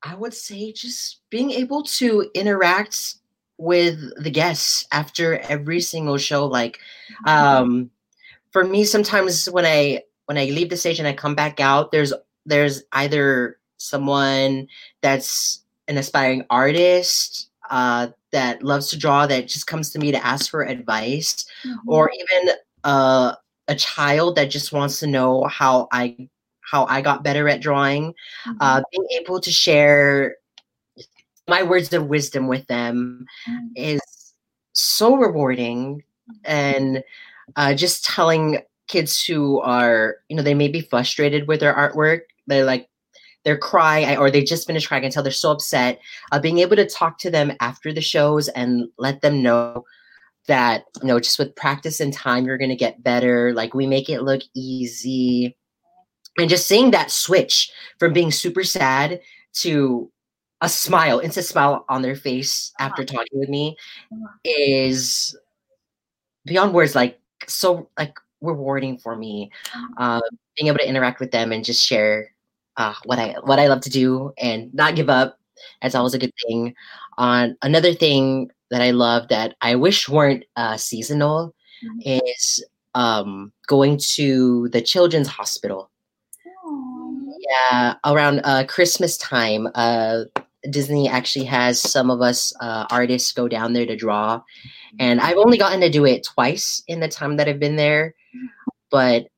[0.02, 3.16] I would say just being able to interact
[3.58, 6.46] with the guests after every single show.
[6.46, 6.78] Like,
[7.26, 7.90] um,
[8.52, 11.92] for me, sometimes when I when I leave the stage and I come back out,
[11.92, 12.12] there's
[12.46, 14.68] there's either someone
[15.00, 20.24] that's an aspiring artist uh, that loves to draw that just comes to me to
[20.26, 21.88] ask for advice, Mm-hmm.
[21.90, 23.34] or even uh,
[23.68, 26.28] a child that just wants to know how I
[26.60, 28.12] how I got better at drawing.
[28.46, 28.56] Mm-hmm.
[28.60, 30.36] Uh, being able to share
[31.48, 33.68] my words of wisdom with them Mm.
[33.74, 34.00] is
[34.74, 36.02] so rewarding
[36.44, 37.02] and
[37.56, 42.20] uh, just telling kids who are you know they may be frustrated with their artwork
[42.46, 42.88] they're like
[43.48, 45.98] they're crying or they just finished crying until they're so upset
[46.32, 49.84] uh, being able to talk to them after the shows and let them know
[50.48, 53.54] that you know just with practice and time you're going to get better.
[53.54, 55.56] Like we make it look easy.
[56.38, 59.20] And just seeing that switch from being super sad
[59.54, 60.12] to
[60.60, 63.76] a smile instant smile on their face after talking with me
[64.12, 64.28] Uh-huh.
[64.44, 65.34] is
[66.44, 69.50] beyond words like so like rewarding for me
[69.96, 70.20] uh,
[70.56, 72.30] being able to interact with them and just share
[72.78, 75.38] uh, what i what i love to do and not give up.
[75.82, 76.74] That's always a good thing.
[77.18, 82.22] On another thing that i love that i wish weren't uh, seasonal Mhm.
[82.34, 82.64] is
[82.94, 85.90] um, going to the children's hospital.
[87.50, 90.24] Yeah, around uh, Christmas time, uh,
[90.70, 94.42] Disney actually has some of us uh, artists go down there to draw,
[94.98, 98.14] and I've only gotten to do it twice in the time that I've been there.
[98.90, 99.28] But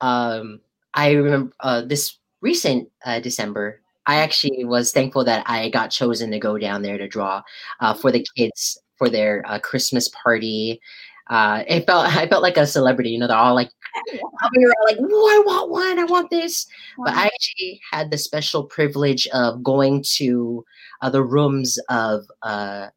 [0.00, 0.60] um,
[0.94, 6.30] I remember uh, this recent uh, December, I actually was thankful that I got chosen
[6.30, 7.42] to go down there to draw
[7.80, 10.80] uh, for the kids for their uh, Christmas party.
[11.28, 13.28] Uh, it felt I felt like a celebrity, you know.
[13.28, 13.70] They're all like,
[14.12, 15.98] like, "Whoa, I want one!
[15.98, 16.66] I want this!"
[16.98, 20.64] but I actually had the special privilege of going to
[21.02, 22.88] uh, the rooms of uh,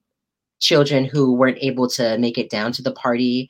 [0.64, 3.50] children who weren't able to make it down to the party,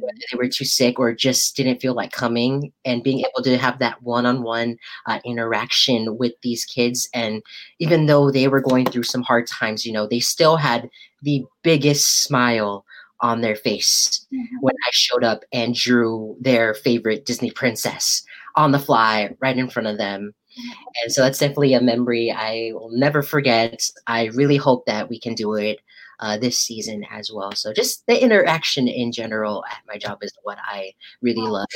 [0.00, 0.20] whether mm.
[0.32, 3.78] they were too sick or just didn't feel like coming, and being able to have
[3.78, 7.08] that one-on-one uh, interaction with these kids.
[7.14, 7.42] And
[7.78, 10.88] even though they were going through some hard times, you know, they still had
[11.22, 12.84] the biggest smile
[13.20, 14.56] on their face mm-hmm.
[14.60, 18.24] when I showed up and drew their favorite Disney princess
[18.56, 20.34] on the fly right in front of them.
[20.58, 20.82] Mm-hmm.
[21.02, 23.90] And so that's definitely a memory I will never forget.
[24.06, 25.80] I really hope that we can do it
[26.20, 27.52] uh, this season as well.
[27.52, 31.66] So just the interaction in general at my job is what I really love.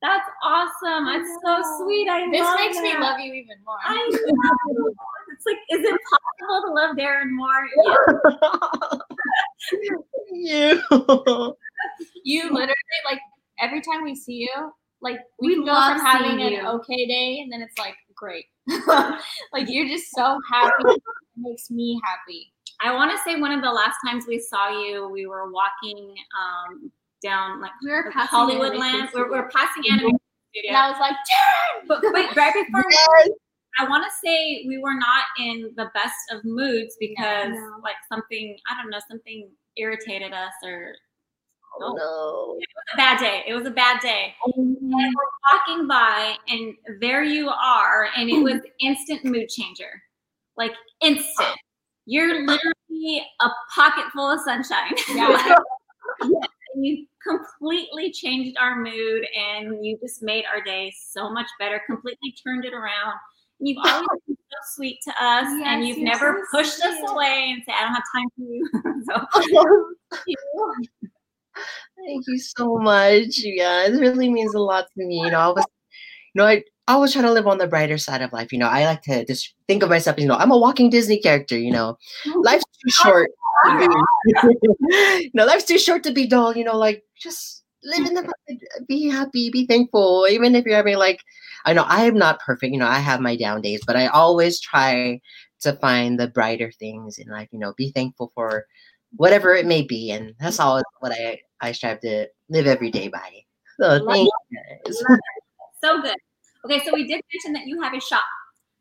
[0.00, 1.06] That's awesome.
[1.06, 2.08] That's so sweet.
[2.08, 3.78] I This love makes me love you even more.
[3.84, 4.94] I know.
[5.32, 6.00] It's like, is it
[6.40, 9.00] possible to love Darren more?
[10.30, 10.74] Yeah.
[10.90, 11.56] you.
[12.24, 13.20] You literally like
[13.60, 16.66] every time we see you, like we, We go love from having seeing an you.
[16.68, 18.44] okay day and then it's like great.
[19.52, 20.72] like you're just so happy.
[20.86, 21.02] It
[21.36, 22.52] makes me happy.
[22.80, 26.14] I want to say one of the last times we saw you, we were walking
[26.38, 26.90] um,
[27.22, 29.08] down like We were passing Hollywood Land.
[29.14, 29.30] We're, Studio.
[29.30, 30.18] we're passing animation
[30.54, 30.68] studio.
[30.68, 31.16] And I was like,
[31.88, 33.28] But, but right before, Yes.
[33.80, 37.80] I want to say we were not in the best of moods because No.
[37.82, 40.94] like something, I don't know, something irritated us or
[41.80, 42.58] Oh, no.
[42.94, 43.44] a bad day.
[43.46, 44.34] It was a bad day.
[44.56, 45.12] And we're
[45.52, 50.02] walking by, and there you are, and it was instant mood changer,
[50.56, 51.56] like instant.
[52.08, 54.94] You're literally a pocket full of sunshine.
[55.14, 55.54] Yeah.
[56.74, 61.80] you completely changed our mood, and you just made our day so much better.
[61.86, 63.12] Completely turned it around.
[63.60, 67.52] And you've always been so sweet to us, and you've never so pushed us away
[67.52, 68.68] and said, "I don't have time for you."
[69.06, 69.14] so
[72.06, 73.94] Thank you so much, you guys.
[73.94, 75.20] It really means a lot to me.
[75.24, 75.66] You know, I was,
[76.34, 78.50] you know, I I always try to live on the brighter side of life.
[78.50, 80.18] You know, I like to just think of myself.
[80.18, 81.58] You know, I'm a walking Disney character.
[81.58, 81.98] You know,
[82.36, 83.30] life's too short.
[83.66, 84.54] To be,
[85.24, 86.56] you know, life's too short to be dull.
[86.56, 90.26] You know, like just live in the moment, be happy, be thankful.
[90.30, 91.20] Even if you're having like,
[91.66, 92.72] I know I am not perfect.
[92.72, 95.20] You know, I have my down days, but I always try
[95.60, 97.48] to find the brighter things in life.
[97.52, 98.64] You know, be thankful for
[99.16, 103.08] whatever it may be, and that's all what I I strive to live every day
[103.08, 103.42] by.
[103.78, 105.02] So thank you guys.
[105.82, 106.16] so good.
[106.64, 108.24] Okay, so we did mention that you have a shop.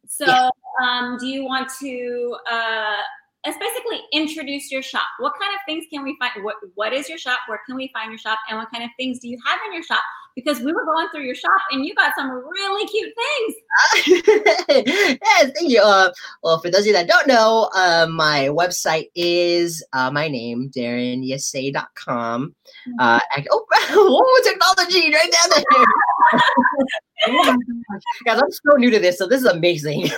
[0.08, 0.50] So, Yeah.
[0.82, 3.02] um, do you want to uh,
[3.46, 5.06] let's basically introduce your shop?
[5.20, 6.44] What kind of things can we find?
[6.44, 7.40] What What is your shop?
[7.48, 8.40] Where can we find your shop?
[8.50, 10.04] And what kind of things do you have in your shop
[10.38, 13.56] because we were going through your shop and you got some really cute things.
[15.24, 15.82] yes, thank you.
[15.82, 16.12] Uh,
[16.44, 20.70] well, for those of you that don't know, uh, my website is uh, my name,
[20.70, 22.56] DarrenYasay.com.
[23.00, 25.64] Uh, I, oh, oh, technology right down there.
[27.30, 27.58] oh.
[28.26, 30.12] Guys, I'm so new to this, so this is amazing.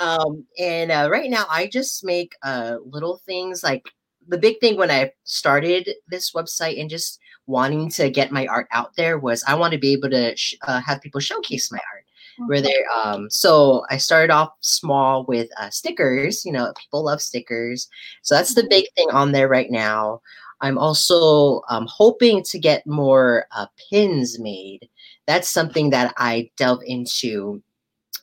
[0.00, 3.90] um, and uh, right now, I just make uh, little things like
[4.28, 8.68] the big thing when I started this website and just wanting to get my art
[8.72, 11.78] out there was I want to be able to sh- uh, have people showcase my
[11.92, 12.04] art.
[12.48, 16.44] Where they um so I started off small with uh, stickers.
[16.44, 17.88] You know, people love stickers,
[18.22, 20.20] so that's the big thing on there right now.
[20.60, 24.88] I'm also um, hoping to get more uh, pins made.
[25.28, 27.62] That's something that I delve into.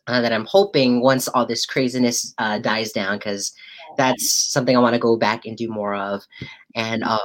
[0.07, 3.53] Uh, that I'm hoping once all this craziness uh, dies down, because
[4.01, 6.23] that's something I want to go back and do more of.
[6.73, 7.19] And uh,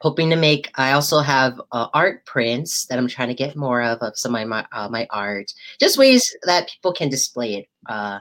[0.00, 3.82] hoping to make, I also have uh, art prints that I'm trying to get more
[3.82, 7.66] of of some of my uh, my art, just ways that people can display it.
[7.86, 8.18] Uh,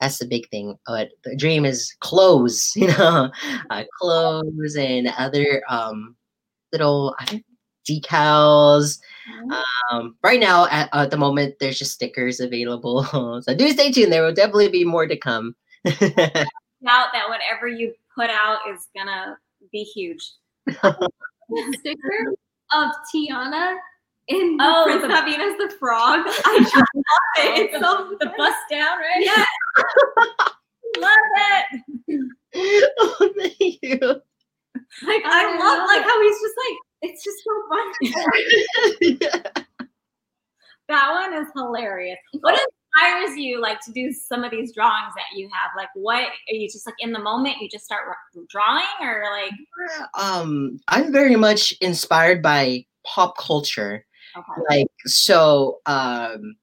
[0.00, 0.78] that's the big thing.
[0.86, 3.30] But the dream is clothes, you know,
[3.68, 6.16] uh, clothes and other um,
[6.72, 7.14] little
[7.86, 8.98] decals.
[9.90, 13.04] Um, right now, at, at the moment, there's just stickers available.
[13.42, 14.12] so do stay tuned.
[14.12, 15.54] There will definitely be more to come.
[16.84, 19.38] Doubt that whatever you put out is gonna
[19.72, 20.32] be huge.
[20.68, 22.34] sticker
[22.74, 23.76] of Tiana
[24.28, 26.20] in Oh, Prince the- Happiness the Frog.
[26.26, 26.84] I just love
[27.38, 27.58] it.
[27.58, 29.20] It's the, so the bust down, right?
[29.20, 29.44] Yeah.
[30.98, 32.30] Love it.
[33.00, 33.98] oh, thank you.
[34.00, 39.46] Like I, I love love like how he's just like it's just so funny.
[40.88, 42.18] That one is hilarious.
[42.40, 42.66] What oh.
[42.96, 45.70] Inspires you like to do some of these drawings that you have?
[45.76, 48.02] Like what are you just like in the moment you just start
[48.48, 49.52] drawing or like
[50.14, 54.04] um, I'm very much inspired by pop culture.
[54.36, 54.62] okay.
[54.68, 56.56] like so um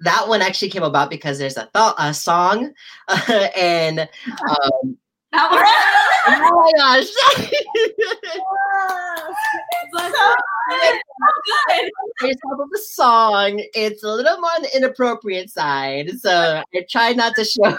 [0.00, 2.72] that one actually came about because there's a thought a song
[3.56, 4.98] and um
[5.32, 5.68] that was
[6.28, 7.08] oh my gosh
[9.92, 10.34] but So
[10.70, 10.96] good.
[12.20, 16.84] there's half of the song it's a little more on the inappropriate side so i
[16.90, 17.76] try not to show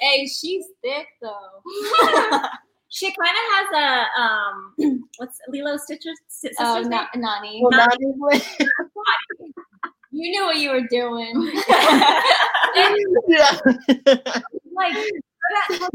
[0.00, 2.40] Hey, she's thick though.
[2.92, 4.74] She kind of has a um
[5.18, 6.90] what's Lilo Stitcher's sister's Oh, name?
[6.90, 7.60] Na- Nani.
[7.62, 8.40] Well, not even-
[10.10, 11.52] You knew what you were doing.
[13.28, 13.60] yeah.
[14.74, 14.96] like
[15.68, 15.92] good at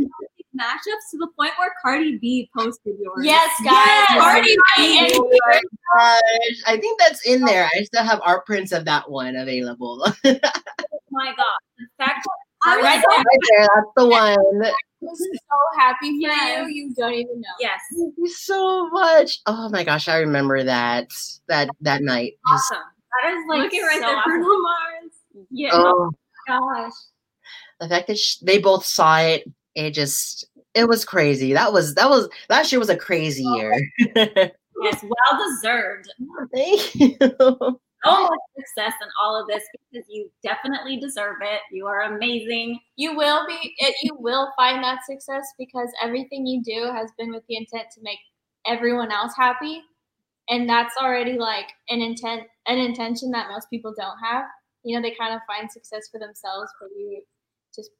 [0.57, 3.25] matchups to the point where Cardi B posted yours.
[3.25, 3.73] yes, guys.
[3.75, 4.19] Yes.
[4.19, 5.61] Cardi B Oh my
[5.97, 6.63] gosh.
[6.65, 7.45] I think that's in oh.
[7.45, 7.69] there.
[7.75, 10.05] I still have art prints of that one available.
[11.07, 11.59] Oh my god.
[11.79, 12.25] In fact,
[12.65, 14.37] I was Right so there, that's the one.
[14.65, 16.67] I'm so happy for Yes.
[16.67, 16.73] you.
[16.87, 17.47] You don't even know.
[17.59, 17.79] yes.
[17.97, 19.39] Thank you so much.
[19.45, 21.07] Oh my gosh, I remember that
[21.47, 22.33] that that night.
[22.49, 22.83] Just Awesome.
[23.23, 24.31] That is like look at right so there, awesome.
[24.31, 25.11] Bruno Mars.
[25.51, 25.69] Yeah.
[25.73, 26.11] oh,
[26.49, 26.91] oh Gosh.
[27.79, 31.53] The fact that sh- they both saw it, it just it was crazy.
[31.53, 33.91] That was that was last year was a crazy oh year.
[34.15, 36.11] Yes, well deserved.
[36.53, 37.17] Thank you.
[38.05, 41.61] So much success in all of this because you definitely deserve it.
[41.71, 42.79] You are amazing.
[42.97, 43.73] You will be.
[43.79, 47.87] It, you will find that success because everything you do has been with the intent
[47.95, 48.19] to make
[48.67, 49.81] everyone else happy,
[50.49, 54.43] and that's already like an intent, an intention that most people don't have.
[54.83, 57.23] You know, they kind of find success for themselves, but you
[57.75, 57.91] just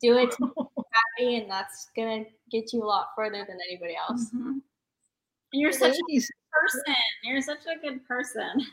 [0.00, 3.58] do it to make people happy, and that's gonna get you a lot further than
[3.68, 4.30] anybody else.
[4.34, 4.60] Mhm.
[5.52, 6.20] You're such a Thank you.
[6.52, 6.94] person.
[7.24, 8.64] You're such a good person.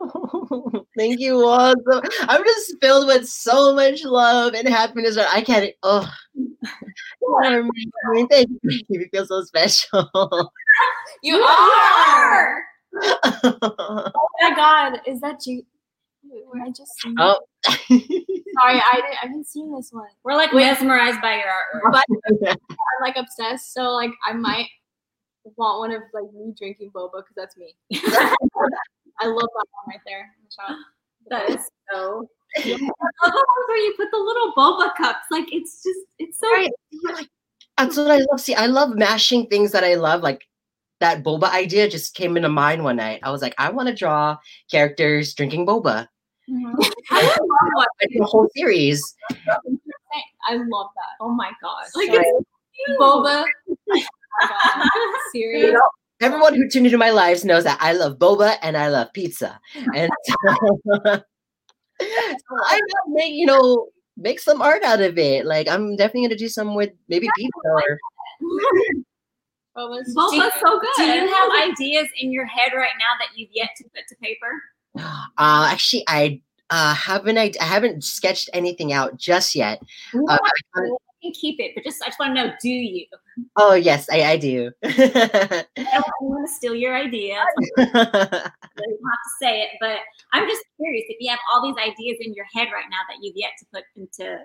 [0.98, 1.74] Thank you all.
[1.88, 5.14] So, I'm just filled with so much love and happiness.
[5.14, 5.72] That I can't.
[5.82, 6.10] Oh,
[7.44, 7.62] I
[8.12, 8.80] mean, thank you.
[8.88, 10.10] You feel so special.
[11.22, 12.62] You are.
[13.02, 15.62] Oh my God, is that you?
[16.30, 17.40] Wait, I just oh.
[17.68, 20.06] Sorry, I didn't, I haven't seen this one.
[20.24, 22.02] We're like mesmerized by your artwork.
[22.40, 24.68] But I'm like obsessed, so like I might
[25.56, 27.74] want one of like me drinking boba because that's me.
[29.18, 30.30] I love that one right there.
[31.28, 32.28] That is so.
[32.56, 35.26] I love the ones where you put the little boba cups.
[35.30, 37.28] Like it's just it's so Right.
[37.76, 38.40] That's what I love.
[38.40, 40.22] See, I love mashing things that I love.
[40.22, 40.42] Like
[41.00, 43.20] that boba idea just came into mind one night.
[43.22, 44.38] I was like, I want to draw
[44.70, 46.08] characters drinking boba.
[46.50, 46.80] Mm-hmm.
[47.10, 47.86] I love one.
[48.00, 49.02] Like the whole series.
[50.48, 51.16] I love that.
[51.20, 51.88] Oh my gosh.
[51.94, 52.24] Like Right.
[52.24, 52.48] it's
[52.86, 52.98] cute.
[52.98, 53.44] Boba.
[54.38, 54.88] Oh my God.
[55.32, 55.80] Serious.
[56.20, 59.58] Everyone who tuned into my lives knows that I love boba and I love pizza.
[59.94, 60.34] And so,
[61.00, 61.22] so
[62.02, 63.88] I know, make you know
[64.18, 65.46] make some art out of it.
[65.46, 67.98] Like I'm definitely gonna do some with maybe pizza or
[69.76, 70.90] Boba's Boba's so good.
[70.96, 74.16] Do you have ideas in your head right now that you've yet to put to
[74.16, 74.62] paper?
[75.38, 76.40] Uh, actually, I
[76.70, 77.36] uh, haven't.
[77.36, 79.82] I, I haven't sketched anything out just yet.
[80.14, 80.38] Uh,
[80.74, 80.80] I
[81.22, 83.04] can keep it, but just I just want to know: Do you?
[83.56, 84.70] oh yes, I, I do.
[84.82, 87.44] I don't want to steal your ideas.
[87.58, 89.98] you don't have to say it, but
[90.32, 93.18] I'm just curious if you have all these ideas in your head right now that
[93.20, 94.38] you've yet to put into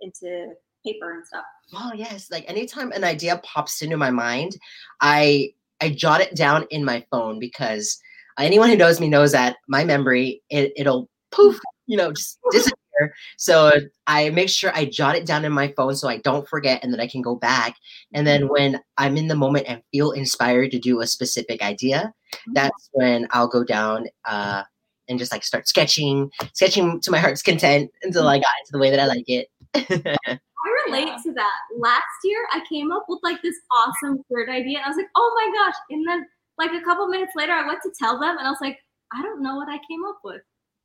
[0.00, 1.44] into paper and stuff.
[1.74, 4.56] oh yes, like anytime an idea pops into my mind,
[5.00, 8.00] I I jot it down in my phone because
[8.38, 13.14] anyone who knows me knows that my memory it, it'll poof, you know, just disappear.
[13.38, 13.72] So
[14.06, 16.92] I make sure I jot it down in my phone so I don't forget and
[16.92, 17.76] then I can go back.
[18.14, 18.52] And then mm-hmm.
[18.52, 22.52] when I'm in the moment and feel inspired to do a specific idea, mm-hmm.
[22.54, 24.62] that's when I'll go down uh,
[25.08, 28.42] and just like start sketching, sketching to my heart's content until I mm-hmm.
[28.42, 29.48] got into the way that I like it.
[30.64, 31.16] I relate Yeah.
[31.24, 31.58] to that.
[31.76, 34.78] Last year, I came up with like this awesome third idea.
[34.78, 35.74] And I was like, oh my gosh.
[35.90, 36.26] And then,
[36.58, 38.78] like, a couple minutes later, I went to tell them, and I was like,
[39.12, 40.42] I don't know what I came up with.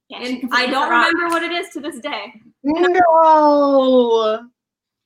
[0.10, 1.08] Yeah, And I don't forgot.
[1.08, 2.34] remember what it is to this day.
[2.64, 4.48] no.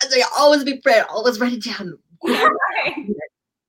[0.04, 1.98] It's like always be prepared, always write it down.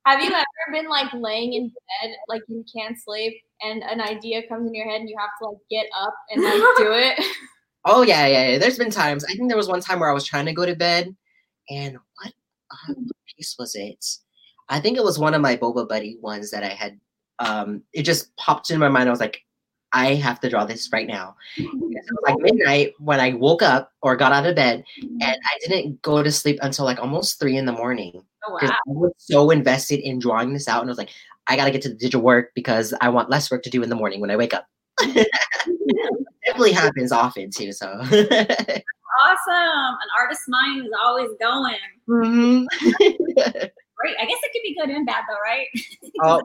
[0.06, 4.46] Have you ever been like laying in bed, like you can't sleep, and an idea
[4.48, 7.24] comes in your head, and you have to like get up and like do it?
[7.84, 8.58] Oh yeah, yeah, yeah.
[8.58, 9.24] There's been times.
[9.24, 11.14] I think there was one time where I was trying to go to bed,
[11.70, 12.32] and what
[12.70, 14.04] uh, what piece was it?
[14.68, 16.98] I think it was one of my Boba Buddy ones that I had.
[17.38, 19.08] Um, it just popped in my mind.
[19.08, 19.42] I was like,
[19.92, 21.36] I have to draw this right now.
[22.04, 25.58] It was like midnight when I woke up or got out of bed, and I
[25.68, 28.76] didn't go to sleep until like almost three in the morning Oh, because wow.
[28.76, 31.10] I was so invested in drawing this out, and I was like,
[31.46, 33.88] I gotta get to the digital work because I want less work to do in
[33.88, 34.66] the morning when I wake up.
[35.00, 35.28] It
[36.46, 37.72] definitely happens often too.
[37.72, 37.86] So.
[39.20, 39.94] Awesome.
[40.02, 41.76] An artist's mind is always going.
[42.08, 42.66] Mhm.
[44.02, 44.16] Great.
[44.20, 45.68] I guess it could be good and bad though, right?
[46.24, 46.42] Oh.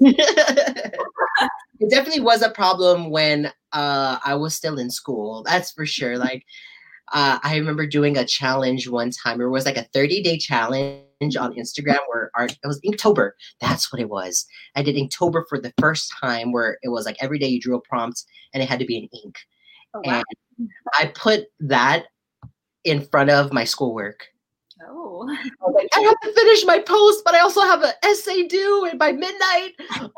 [1.80, 5.42] It definitely was a problem when uh, I was still in school.
[5.44, 6.16] That's for sure.
[6.16, 6.44] Like,
[7.12, 9.40] uh, I remember doing a challenge one time.
[9.40, 13.32] It was like a 30 day challenge on Instagram where art, it was Inktober.
[13.60, 14.46] That's what it was.
[14.76, 17.76] I did Inktober for the first time where it was like every day you drew
[17.76, 19.36] a prompt and it had to be in ink.
[19.94, 20.22] Oh, wow.
[20.58, 22.04] And I put that
[22.84, 24.28] in front of my schoolwork.
[24.88, 25.28] Oh.
[25.66, 28.86] I like, I have to finish my post, but I also have an essay due
[28.90, 29.72] and by midnight.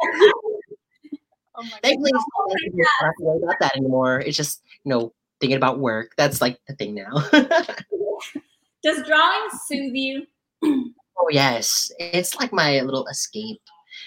[1.57, 1.81] Oh my god.
[1.83, 4.21] Thankfully, it's not like you don't have to worry about that anymore.
[4.21, 6.13] It's just, you know, thinking about work.
[6.17, 7.13] That's like the thing now.
[8.83, 10.27] Does drawing soothe you?
[10.65, 13.61] oh yes, it's like my little escape.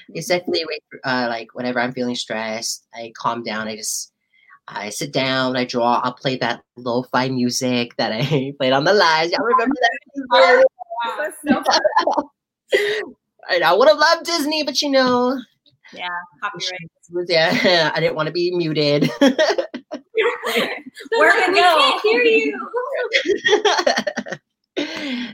[0.09, 3.69] It's definitely a way for, uh, like whenever I'm feeling stressed, I calm down.
[3.69, 4.11] I just
[4.67, 6.01] I sit down, I draw.
[6.03, 9.31] I'll play that lo-fi music that I played on the live.
[9.31, 10.65] Y'all remember that?
[11.17, 11.63] That's so
[13.49, 15.39] And I would have loved Disney, but you know,
[15.93, 16.09] Yeah,
[16.41, 16.89] copyright.
[17.29, 19.09] yeah, I didn't want to be muted.
[19.19, 19.31] Where
[21.31, 21.77] to we go?
[21.79, 22.69] can't hear you.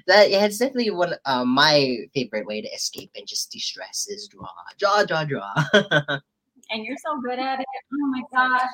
[0.07, 4.27] that yeah, it's definitely one uh, my favorite way to escape and just de-stress is
[4.27, 5.53] draw, draw, draw, draw.
[6.69, 7.65] And you're so good at it.
[7.93, 8.71] Oh my gosh.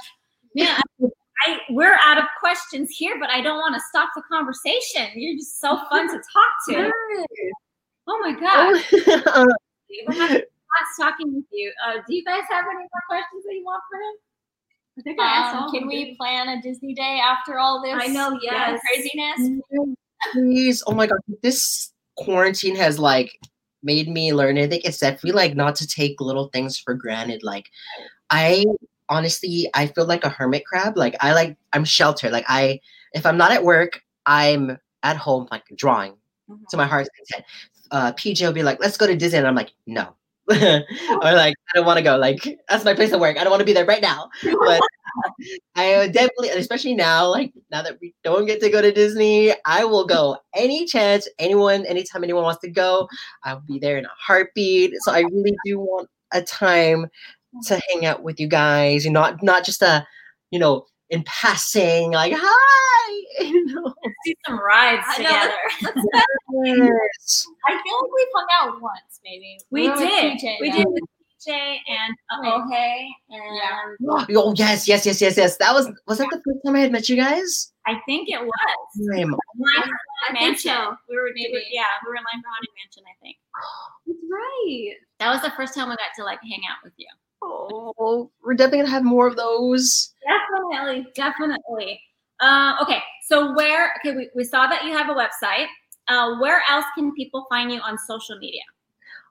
[0.55, 1.05] Man, I,
[1.45, 5.07] I we're out of questions here, but I don't want to stop the conversation.
[5.15, 6.91] You're just so fun to talk to.
[8.07, 8.83] Oh my god!
[10.07, 10.41] We're
[10.99, 11.71] talking with you.
[11.85, 14.15] Uh, do you guys have any more questions that you want for him?
[14.97, 17.95] I think I Um, can we plan a Disney day after all this?
[17.95, 18.81] I know, yes.
[18.85, 19.61] craziness.
[20.33, 23.31] Please, oh my god, this quarantine has like
[23.81, 24.57] made me learn.
[24.57, 27.43] I think it's definitely like not to take little things for granted.
[27.43, 27.65] Like,
[28.29, 28.65] I
[29.09, 30.97] honestly, I feel like a hermit crab.
[30.97, 32.31] Like, I like I'm sheltered.
[32.31, 32.79] Like, I
[33.13, 36.13] if I'm not at work, I'm at home like drawing
[36.69, 37.45] to my heart's content.
[37.91, 40.15] Uh, PJ will be like, "Let's go to Disney," and I'm like, "No."
[40.49, 40.55] or
[41.21, 42.17] like, I don't want to go.
[42.17, 43.37] Like, that's my place of work.
[43.37, 44.29] I don't want to be there right now.
[44.43, 44.81] But
[45.75, 49.85] I definitely, especially now, like now that we don't get to go to Disney, I
[49.85, 53.07] will go any chance, anyone, anytime anyone wants to go.
[53.43, 54.93] I'll be there in a heartbeat.
[55.01, 57.07] So I really do want a time
[57.65, 59.05] to hang out with you guys.
[59.05, 60.05] You know, not not just a,
[60.51, 63.15] you know, in passing, like hi.
[63.45, 63.93] You know.
[64.25, 66.01] do some rides I know, together.
[66.65, 67.45] Yes.
[67.67, 69.57] I feel like we've hung out once, maybe.
[69.71, 70.39] We were with did.
[70.39, 70.77] PJ, we though.
[70.77, 71.03] did with
[71.47, 72.53] PJ and uh, Right.
[72.53, 74.37] Ohe and Yeah.
[74.41, 75.57] Oh yes, yes, yes, yes, yes.
[75.57, 77.71] That was was that the first time I had met you guys?
[77.85, 78.51] I think it was
[79.15, 79.31] Time.
[79.31, 79.91] Line
[80.27, 80.71] I think Mansion.
[80.73, 80.95] so.
[81.09, 81.53] We were Maybe.
[81.53, 83.03] maybe yeah, we were in Line for Haunted Mansion.
[83.07, 83.37] I think
[84.05, 84.93] That's right.
[85.19, 87.07] that was the first time we got to like hang out with you.
[87.41, 90.13] Oh, we're definitely gonna have more of those.
[90.25, 92.01] Definitely, definitely.
[92.39, 93.93] Uh, okay, so where?
[93.99, 95.67] Okay, we, we saw that you have a website.
[96.07, 98.63] Uh, where else can people find you on social media?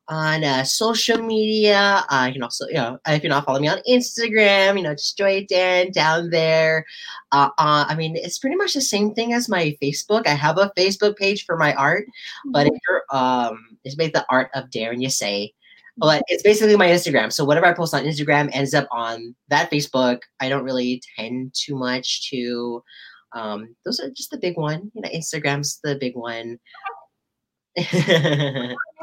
[0.08, 2.04] on uh, social media.
[2.08, 4.94] Uh, you can also, you know, if you're not following me on Instagram, you know,
[4.94, 6.84] just Joy Dan down there.
[7.32, 10.26] Uh, uh, I mean, it's pretty much the same thing as my Facebook.
[10.26, 12.06] I have a Facebook page for my art,
[12.46, 15.52] but if you're, um, it's made the art of Darren Yasay.
[15.98, 17.32] But it's basically my Instagram.
[17.32, 20.20] So whatever I post on Instagram ends up on that Facebook.
[20.40, 22.82] I don't really tend too much to
[23.32, 24.90] um, those are just the big one.
[24.94, 26.58] You know, Instagram's the big one.
[27.76, 27.90] Make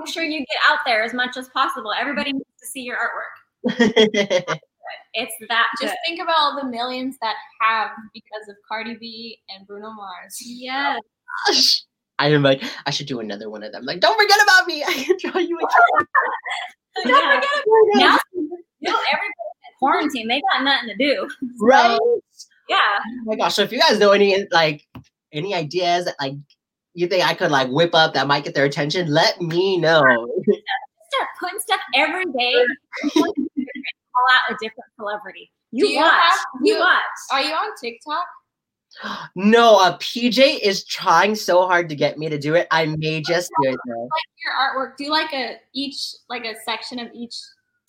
[0.07, 1.91] sure you get out there as much as possible.
[1.93, 4.57] Everybody needs to see your artwork.
[5.13, 5.97] It's that Just good.
[6.05, 10.37] think about all the millions that have because of Cardi B and Bruno Mars.
[10.41, 10.99] Yes.
[11.47, 11.83] Gosh.
[12.19, 13.85] I'm like, I should do another one of them.
[13.85, 14.83] Like, don't forget about me.
[14.87, 16.05] I can draw you a
[17.03, 17.41] Yeah.
[17.95, 20.27] Now, you know, everybody's in quarantine.
[20.27, 21.27] They got nothing to do.
[21.59, 21.99] right?
[22.69, 22.77] Yeah.
[22.79, 23.55] Oh my gosh.
[23.55, 24.85] So if you guys know any like
[25.33, 26.33] any ideas that like
[26.93, 29.99] you think I could like whip up that might get their attention, let me know.
[30.01, 32.53] Start putting stuff every day.
[33.13, 35.51] Call out a different celebrity.
[35.71, 36.11] You you watch.
[36.13, 37.01] have- you you- watch.
[37.31, 38.25] Are you on TikTok?
[39.35, 42.67] No, uh PJ is trying so hard to get me to do it.
[42.71, 44.09] I may just do it though.
[44.43, 44.97] Your artwork.
[44.97, 47.35] Do like a each like a section of each.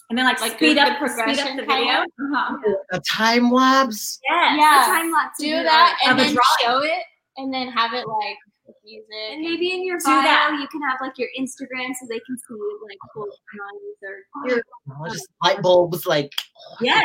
[0.08, 1.94] And then like, Like speed up the speed up the video.
[1.94, 2.56] Uh-huh.
[2.92, 4.20] A time lapse.
[4.28, 4.56] Yes.
[4.58, 4.84] Yeah.
[4.86, 5.38] Time lapse.
[5.38, 7.02] Do that and then show it,
[7.36, 8.55] and then have it like with
[8.86, 9.32] music.
[9.32, 10.58] And maybe in your Do bio, that.
[10.60, 12.54] you can have like your Instagram so they can see
[12.88, 16.32] like cool drawings or your Oh, just light bulbs like
[16.80, 17.04] Yes.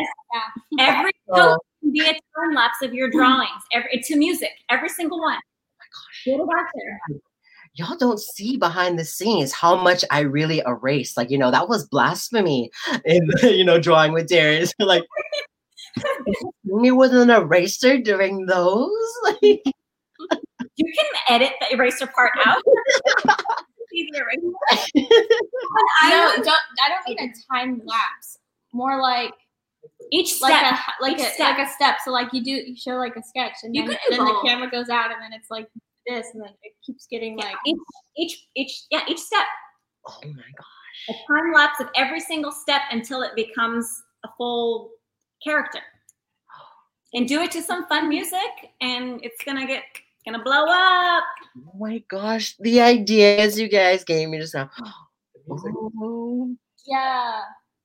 [0.77, 0.97] Yeah.
[0.99, 3.61] Every oh, post can be a time lapse of your drawings.
[3.73, 4.51] Every to music.
[4.69, 5.36] Every single one.
[5.36, 7.19] Oh Get it out there.
[7.73, 11.17] y'all don't see behind the scenes how much I really erase.
[11.17, 12.69] Like, you know, that was blasphemy
[13.05, 14.73] in you know, drawing with Darius.
[14.79, 15.03] like
[16.63, 18.91] me with an eraser during those.
[19.23, 19.63] Like,
[20.78, 22.61] You can edit the eraser part out.
[23.93, 24.38] Eraser.
[24.95, 26.47] no, don't.
[26.47, 28.39] I don't mean a time lapse.
[28.74, 29.34] More like
[30.13, 30.49] Each step.
[30.49, 31.57] like a like a step.
[31.57, 31.95] like a step.
[32.05, 34.72] So like you do you show like a sketch, and You then, then the camera
[34.72, 35.67] goes out, and then it's like
[36.07, 37.78] this, and then it keeps getting like each
[38.17, 39.45] each each yeah each step
[40.07, 41.09] oh my god.
[41.09, 44.91] a time lapse of every single step until it becomes a full
[45.43, 45.80] character
[47.13, 49.84] and do it to some fun music and it's gonna get
[50.26, 51.24] gonna blow up
[51.57, 52.55] Oh my gosh.
[52.59, 54.69] The ideas you guys gave me just now.
[55.49, 56.55] Oh,
[56.86, 57.41] yeah.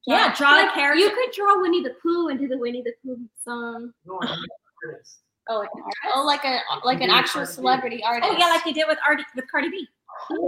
[0.06, 2.82] yeah draw like, a character You could draw Winnie the Pooh and do the Winnie
[2.82, 3.92] the Pooh song.
[4.08, 5.68] oh, like,
[6.14, 8.30] Oh, like a like an actual celebrity artist.
[8.32, 9.86] oh yeah like they did with Artie, with Cardi B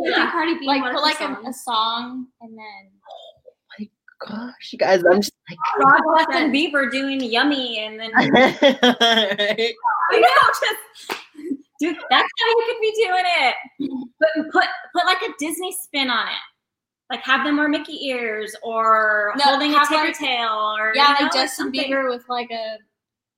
[0.05, 0.31] Yeah.
[0.31, 3.89] Cardi B like put like a, a song, and then Oh my
[4.29, 9.75] gosh, you guys, I'm just like draw Justin Bieber doing yummy and then you Right?
[10.13, 11.18] know just
[11.79, 13.55] dude that's how you could be doing it
[14.19, 14.65] but put
[14.95, 16.35] put like a Disney spin on it
[17.11, 20.93] like have them wear Mickey ears or No, holding a have, ticker like- tail or
[20.95, 21.91] yeah, you know, like Justin something.
[21.91, 22.77] Bieber with like a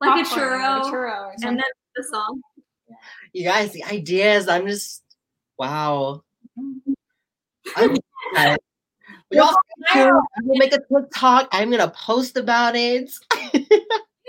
[0.01, 1.49] like a popcorn or churro, a churro or something.
[1.49, 1.64] and then
[1.95, 2.41] the song.
[3.32, 5.03] you guys, the ideas, I'm just
[5.59, 6.22] wow.
[7.76, 7.95] I'm
[8.32, 8.59] excited.
[9.30, 9.55] Y'all.
[9.93, 11.49] I'm gonna make a TikTok.
[11.53, 13.11] I'm gonna post about it.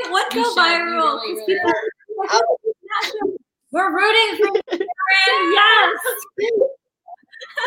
[0.03, 1.22] It would You go viral.
[1.22, 3.38] really, 'cause really people-
[3.72, 5.53] We're rooting for Karen.
[5.53, 5.99] Yes.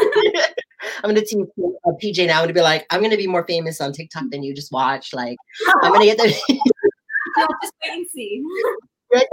[1.03, 1.47] I'm gonna teach
[1.87, 2.39] uh, PJ now.
[2.39, 4.55] I'm gonna be like, I'm gonna be more famous on TikTok than you.
[4.55, 5.13] Just watch.
[5.15, 5.37] Like,
[5.83, 6.29] I'm gonna get the
[7.37, 8.45] Yeah, just wait and see.
[9.13, 9.27] like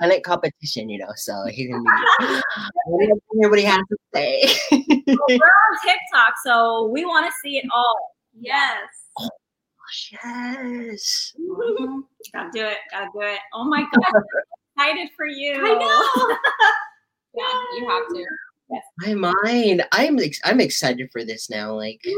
[0.00, 1.12] silent competition, you know.
[1.16, 1.90] So he's gonna be.
[3.40, 4.44] Hear what he has to say.
[4.70, 8.14] We're on TikTok, so we want to see it all.
[8.38, 8.78] Yes.
[10.12, 11.32] yes.
[12.32, 12.78] Gotta do it.
[12.90, 13.38] Gotta do it.
[13.52, 14.22] Oh my god.
[14.76, 15.54] Excited for you.
[15.54, 16.36] I know.
[17.34, 18.26] yeah, you have to.
[18.98, 19.14] My
[19.44, 19.84] mind.
[19.92, 21.74] I'm ex- I'm excited for this now.
[21.74, 22.00] Like.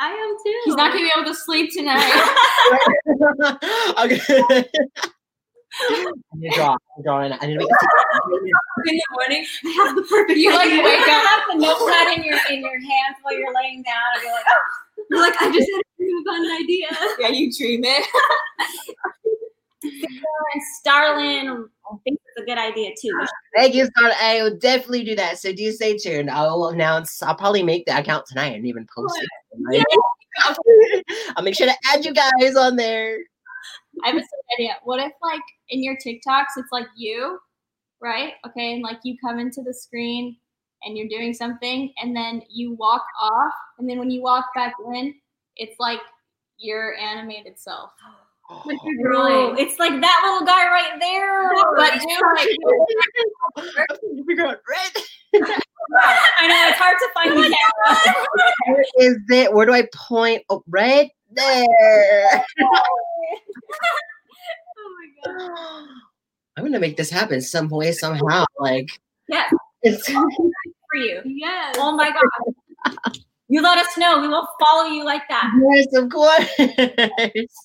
[0.00, 0.60] I am too.
[0.64, 1.98] He's not gonna be able to sleep tonight.
[3.98, 4.20] okay.
[5.80, 6.76] I need to draw.
[6.96, 7.32] I'm drawing.
[7.32, 7.70] I need to make a
[8.90, 9.44] in the morning.
[9.64, 12.78] I have the perfect You, like, wake up have the notepad in your in your
[12.78, 14.60] hands while you're laying down and be like, oh,
[15.10, 16.86] You're like, I just had a dream about an idea.
[17.18, 18.06] yeah, you dream it.
[20.02, 23.26] And Starlin I think it's a good idea too.
[23.56, 24.16] Thank you, Scarlett.
[24.20, 25.38] I will definitely do that.
[25.38, 26.30] So do stay tuned.
[26.30, 27.22] I'll announce.
[27.22, 29.84] I'll probably make the account tonight and even post it.
[31.36, 33.18] I'll make sure to add you guys on there.
[34.04, 34.22] I have a
[34.58, 34.76] idea.
[34.84, 35.40] What if like
[35.70, 37.38] in your TikToks it's like you,
[38.00, 38.34] right?
[38.46, 40.36] Okay, and like you come into the screen
[40.84, 44.74] and you're doing something and then you walk off and then when you walk back
[44.94, 45.14] in,
[45.56, 46.00] it's like
[46.58, 47.90] your animated self.
[48.64, 48.78] When
[49.14, 51.50] Oh, it's like that little guy right there.
[51.76, 52.48] But do like
[54.26, 55.04] Figure oh, out red.
[56.00, 58.14] I know it's hard to find the camera.
[58.66, 59.52] Where is it?
[59.52, 60.44] Where do I point?
[60.48, 62.44] Oh, right there.
[64.80, 65.86] Oh my god.
[66.56, 68.44] I'm gonna make this happen some way, somehow.
[68.58, 68.88] Like
[69.28, 71.20] Yes, it's for you.
[71.24, 71.76] Yes.
[71.78, 73.04] Oh my god.
[73.48, 74.20] You let us know.
[74.20, 75.50] We will follow you like that.
[75.74, 77.58] yes, of course.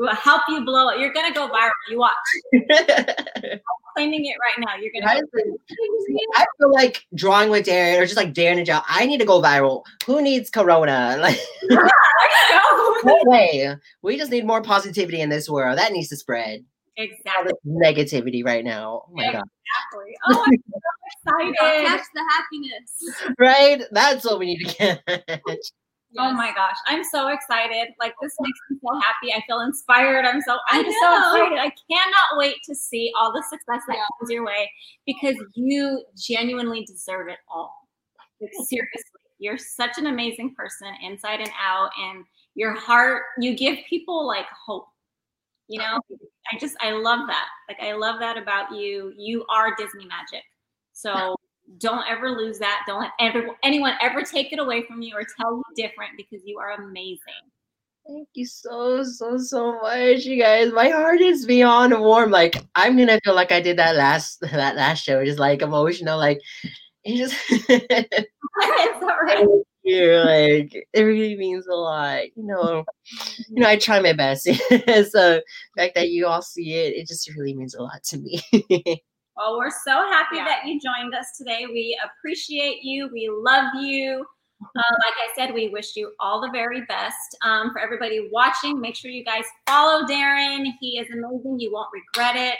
[0.00, 0.98] We will help you blow it.
[0.98, 1.70] You're gonna go viral.
[1.90, 2.14] You watch.
[2.54, 3.60] I'm
[3.94, 4.74] claiming it right now.
[4.76, 5.20] You're gonna.
[6.36, 8.80] I feel like drawing with Darren or just like Darren and Joe.
[8.88, 9.84] I need to go viral.
[10.06, 11.18] Who needs Corona?
[11.20, 11.38] Like
[11.68, 11.76] Go.
[13.04, 13.76] no way.
[14.00, 15.76] We just need more positivity in this world.
[15.76, 16.64] That needs to spread.
[16.96, 17.52] Exactly.
[17.66, 19.02] negativity right now.
[19.06, 19.44] Oh my god.
[19.66, 20.16] Exactly.
[20.28, 20.56] Oh, I'm
[21.28, 21.86] so excited.
[21.86, 23.34] Catch the happiness.
[23.38, 23.82] Right?
[23.92, 25.72] That's what we need to catch.
[26.18, 27.88] Oh my gosh, I'm so excited.
[28.00, 29.32] Like this makes me so happy.
[29.32, 30.24] I feel inspired.
[30.24, 31.58] I'm so I'm so excited.
[31.58, 34.04] I cannot wait to see all the success that Yeah.
[34.18, 34.70] comes your way
[35.06, 37.88] because you genuinely deserve it all.
[38.40, 43.78] Like, seriously, you're such an amazing person inside and out and your heart, you give
[43.88, 44.88] people like hope.
[45.68, 46.00] You know,
[46.52, 47.48] I just I love that.
[47.68, 49.12] Like I love that about you.
[49.16, 50.42] You are Disney magic.
[50.92, 51.36] So
[51.78, 52.84] don't ever lose that.
[52.86, 56.42] Don't let ever, anyone ever take it away from you or tell you different because
[56.44, 57.18] you are amazing.
[58.06, 60.72] Thank you so, so, so much, you guys.
[60.72, 62.30] My heart is beyond warm.
[62.30, 66.18] Like I'm gonna feel like I did that last that last show, just like emotional.
[66.18, 66.40] Like
[67.04, 69.38] it just it's all right.
[69.38, 70.14] thank you.
[70.14, 72.22] Like it really means a lot.
[72.34, 72.84] You know,
[73.48, 74.44] you know, I try my best.
[74.44, 75.42] so the
[75.76, 79.02] fact that you all see it, it just really means a lot to me.
[79.40, 80.44] Well, we're so happy Yeah.
[80.44, 81.64] that you joined us today.
[81.66, 83.08] We appreciate you.
[83.10, 84.26] We love you.
[84.62, 87.16] Uh, like I said, we wish you all the very best.
[87.42, 90.66] Um, for everybody watching, make sure you guys follow Darren.
[90.78, 91.58] He is amazing.
[91.58, 92.58] You won't regret it.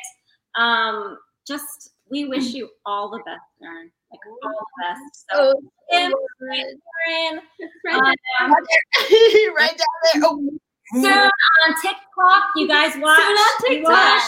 [0.59, 3.91] Um, just we wish you all the best, Darren.
[4.11, 5.27] Like all the best.
[5.31, 5.53] So,
[5.93, 6.13] Kim,
[6.43, 7.41] Darren,
[7.85, 8.53] Right um,
[9.55, 9.77] right down
[10.15, 10.23] there.
[10.25, 10.51] Oh.
[10.95, 13.19] soon on TikTok, you guys watch.
[13.21, 14.23] Soon on TikTok.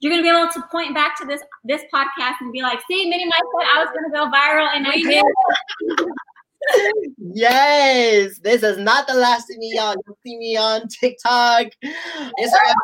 [0.00, 3.08] You're gonna be able to point back to this this podcast and be like, "See,
[3.08, 5.24] Mini Mice said I was gonna go viral, and I did."
[7.18, 9.96] Yes, this is not the last of me on.
[10.06, 11.66] You'll see me on TikTok.
[11.84, 12.74] Instagram.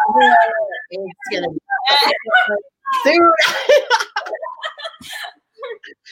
[0.91, 1.59] It's gonna be
[3.05, 3.33] soon.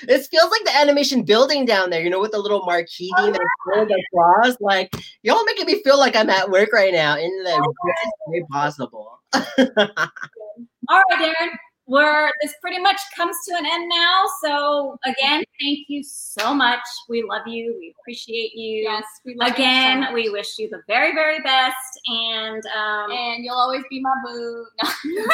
[0.06, 3.30] this feels like the animation building down there, you know, with the little marquee Oh,
[3.30, 4.56] that goes across.
[4.60, 8.42] Like y'all making me feel like I'm at work right now in the best way
[8.42, 9.20] oh, possible.
[10.88, 11.56] All right, Darren.
[11.86, 14.24] We're this pretty much comes to an end now.
[14.42, 16.80] So again, thank you so much.
[17.10, 17.76] We love you.
[17.78, 18.84] We appreciate you.
[18.84, 21.76] Yes, we love you so Again, we wish you the very, very best.
[22.06, 24.66] And um, and you'll always be my boo.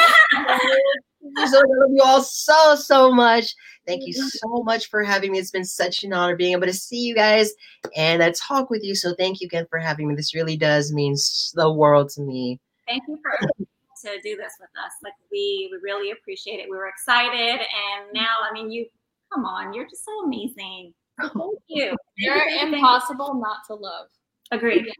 [1.23, 1.45] No.
[1.45, 3.53] so I love you all so so much.
[3.85, 5.37] Thank you so much for having me.
[5.37, 7.51] It's been such an honor being able to see you guys
[7.95, 8.95] and uh, talk with you.
[8.95, 10.15] So thank you again for having me.
[10.15, 11.15] This really does mean
[11.53, 12.59] the world to me.
[12.87, 13.65] thank you for
[14.01, 14.91] to do this with us.
[15.03, 16.67] Like we, we really appreciate it.
[16.69, 18.13] We were excited, and mm-hmm.
[18.13, 18.85] now, I mean, you
[19.33, 20.93] come on, you're just so amazing.
[21.19, 21.33] Thank
[21.67, 21.95] you.
[22.17, 22.73] You're Thank you for everything.
[22.73, 24.07] impossible not to love.
[24.51, 24.85] Agreed.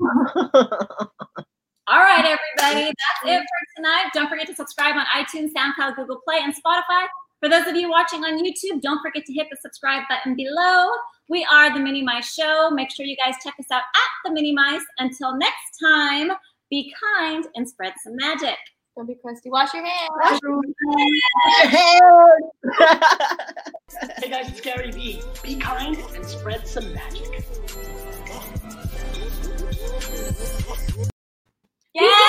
[1.88, 2.86] All right, everybody.
[2.86, 4.12] That's it for tonight.
[4.14, 7.08] Don't forget to subscribe on iTunes, SoundCloud, Google Play, and Spotify.
[7.42, 10.90] For those of you watching on YouTube, don't forget to hit the subscribe button below.
[11.28, 12.70] We are the Mini Mice Show.
[12.72, 14.86] Make sure you guys check us out at the Mini Mice.
[15.00, 16.32] Until next time,
[16.70, 18.58] be kind and spread some magic.
[18.98, 19.50] Don't be crusty.
[19.50, 20.10] Wash your hands.
[20.22, 20.62] Wash your
[21.72, 22.44] hands.
[24.20, 25.22] hey guys, it's Gary V.
[25.44, 27.46] Be kind and spread some magic.
[31.94, 32.12] Yeah.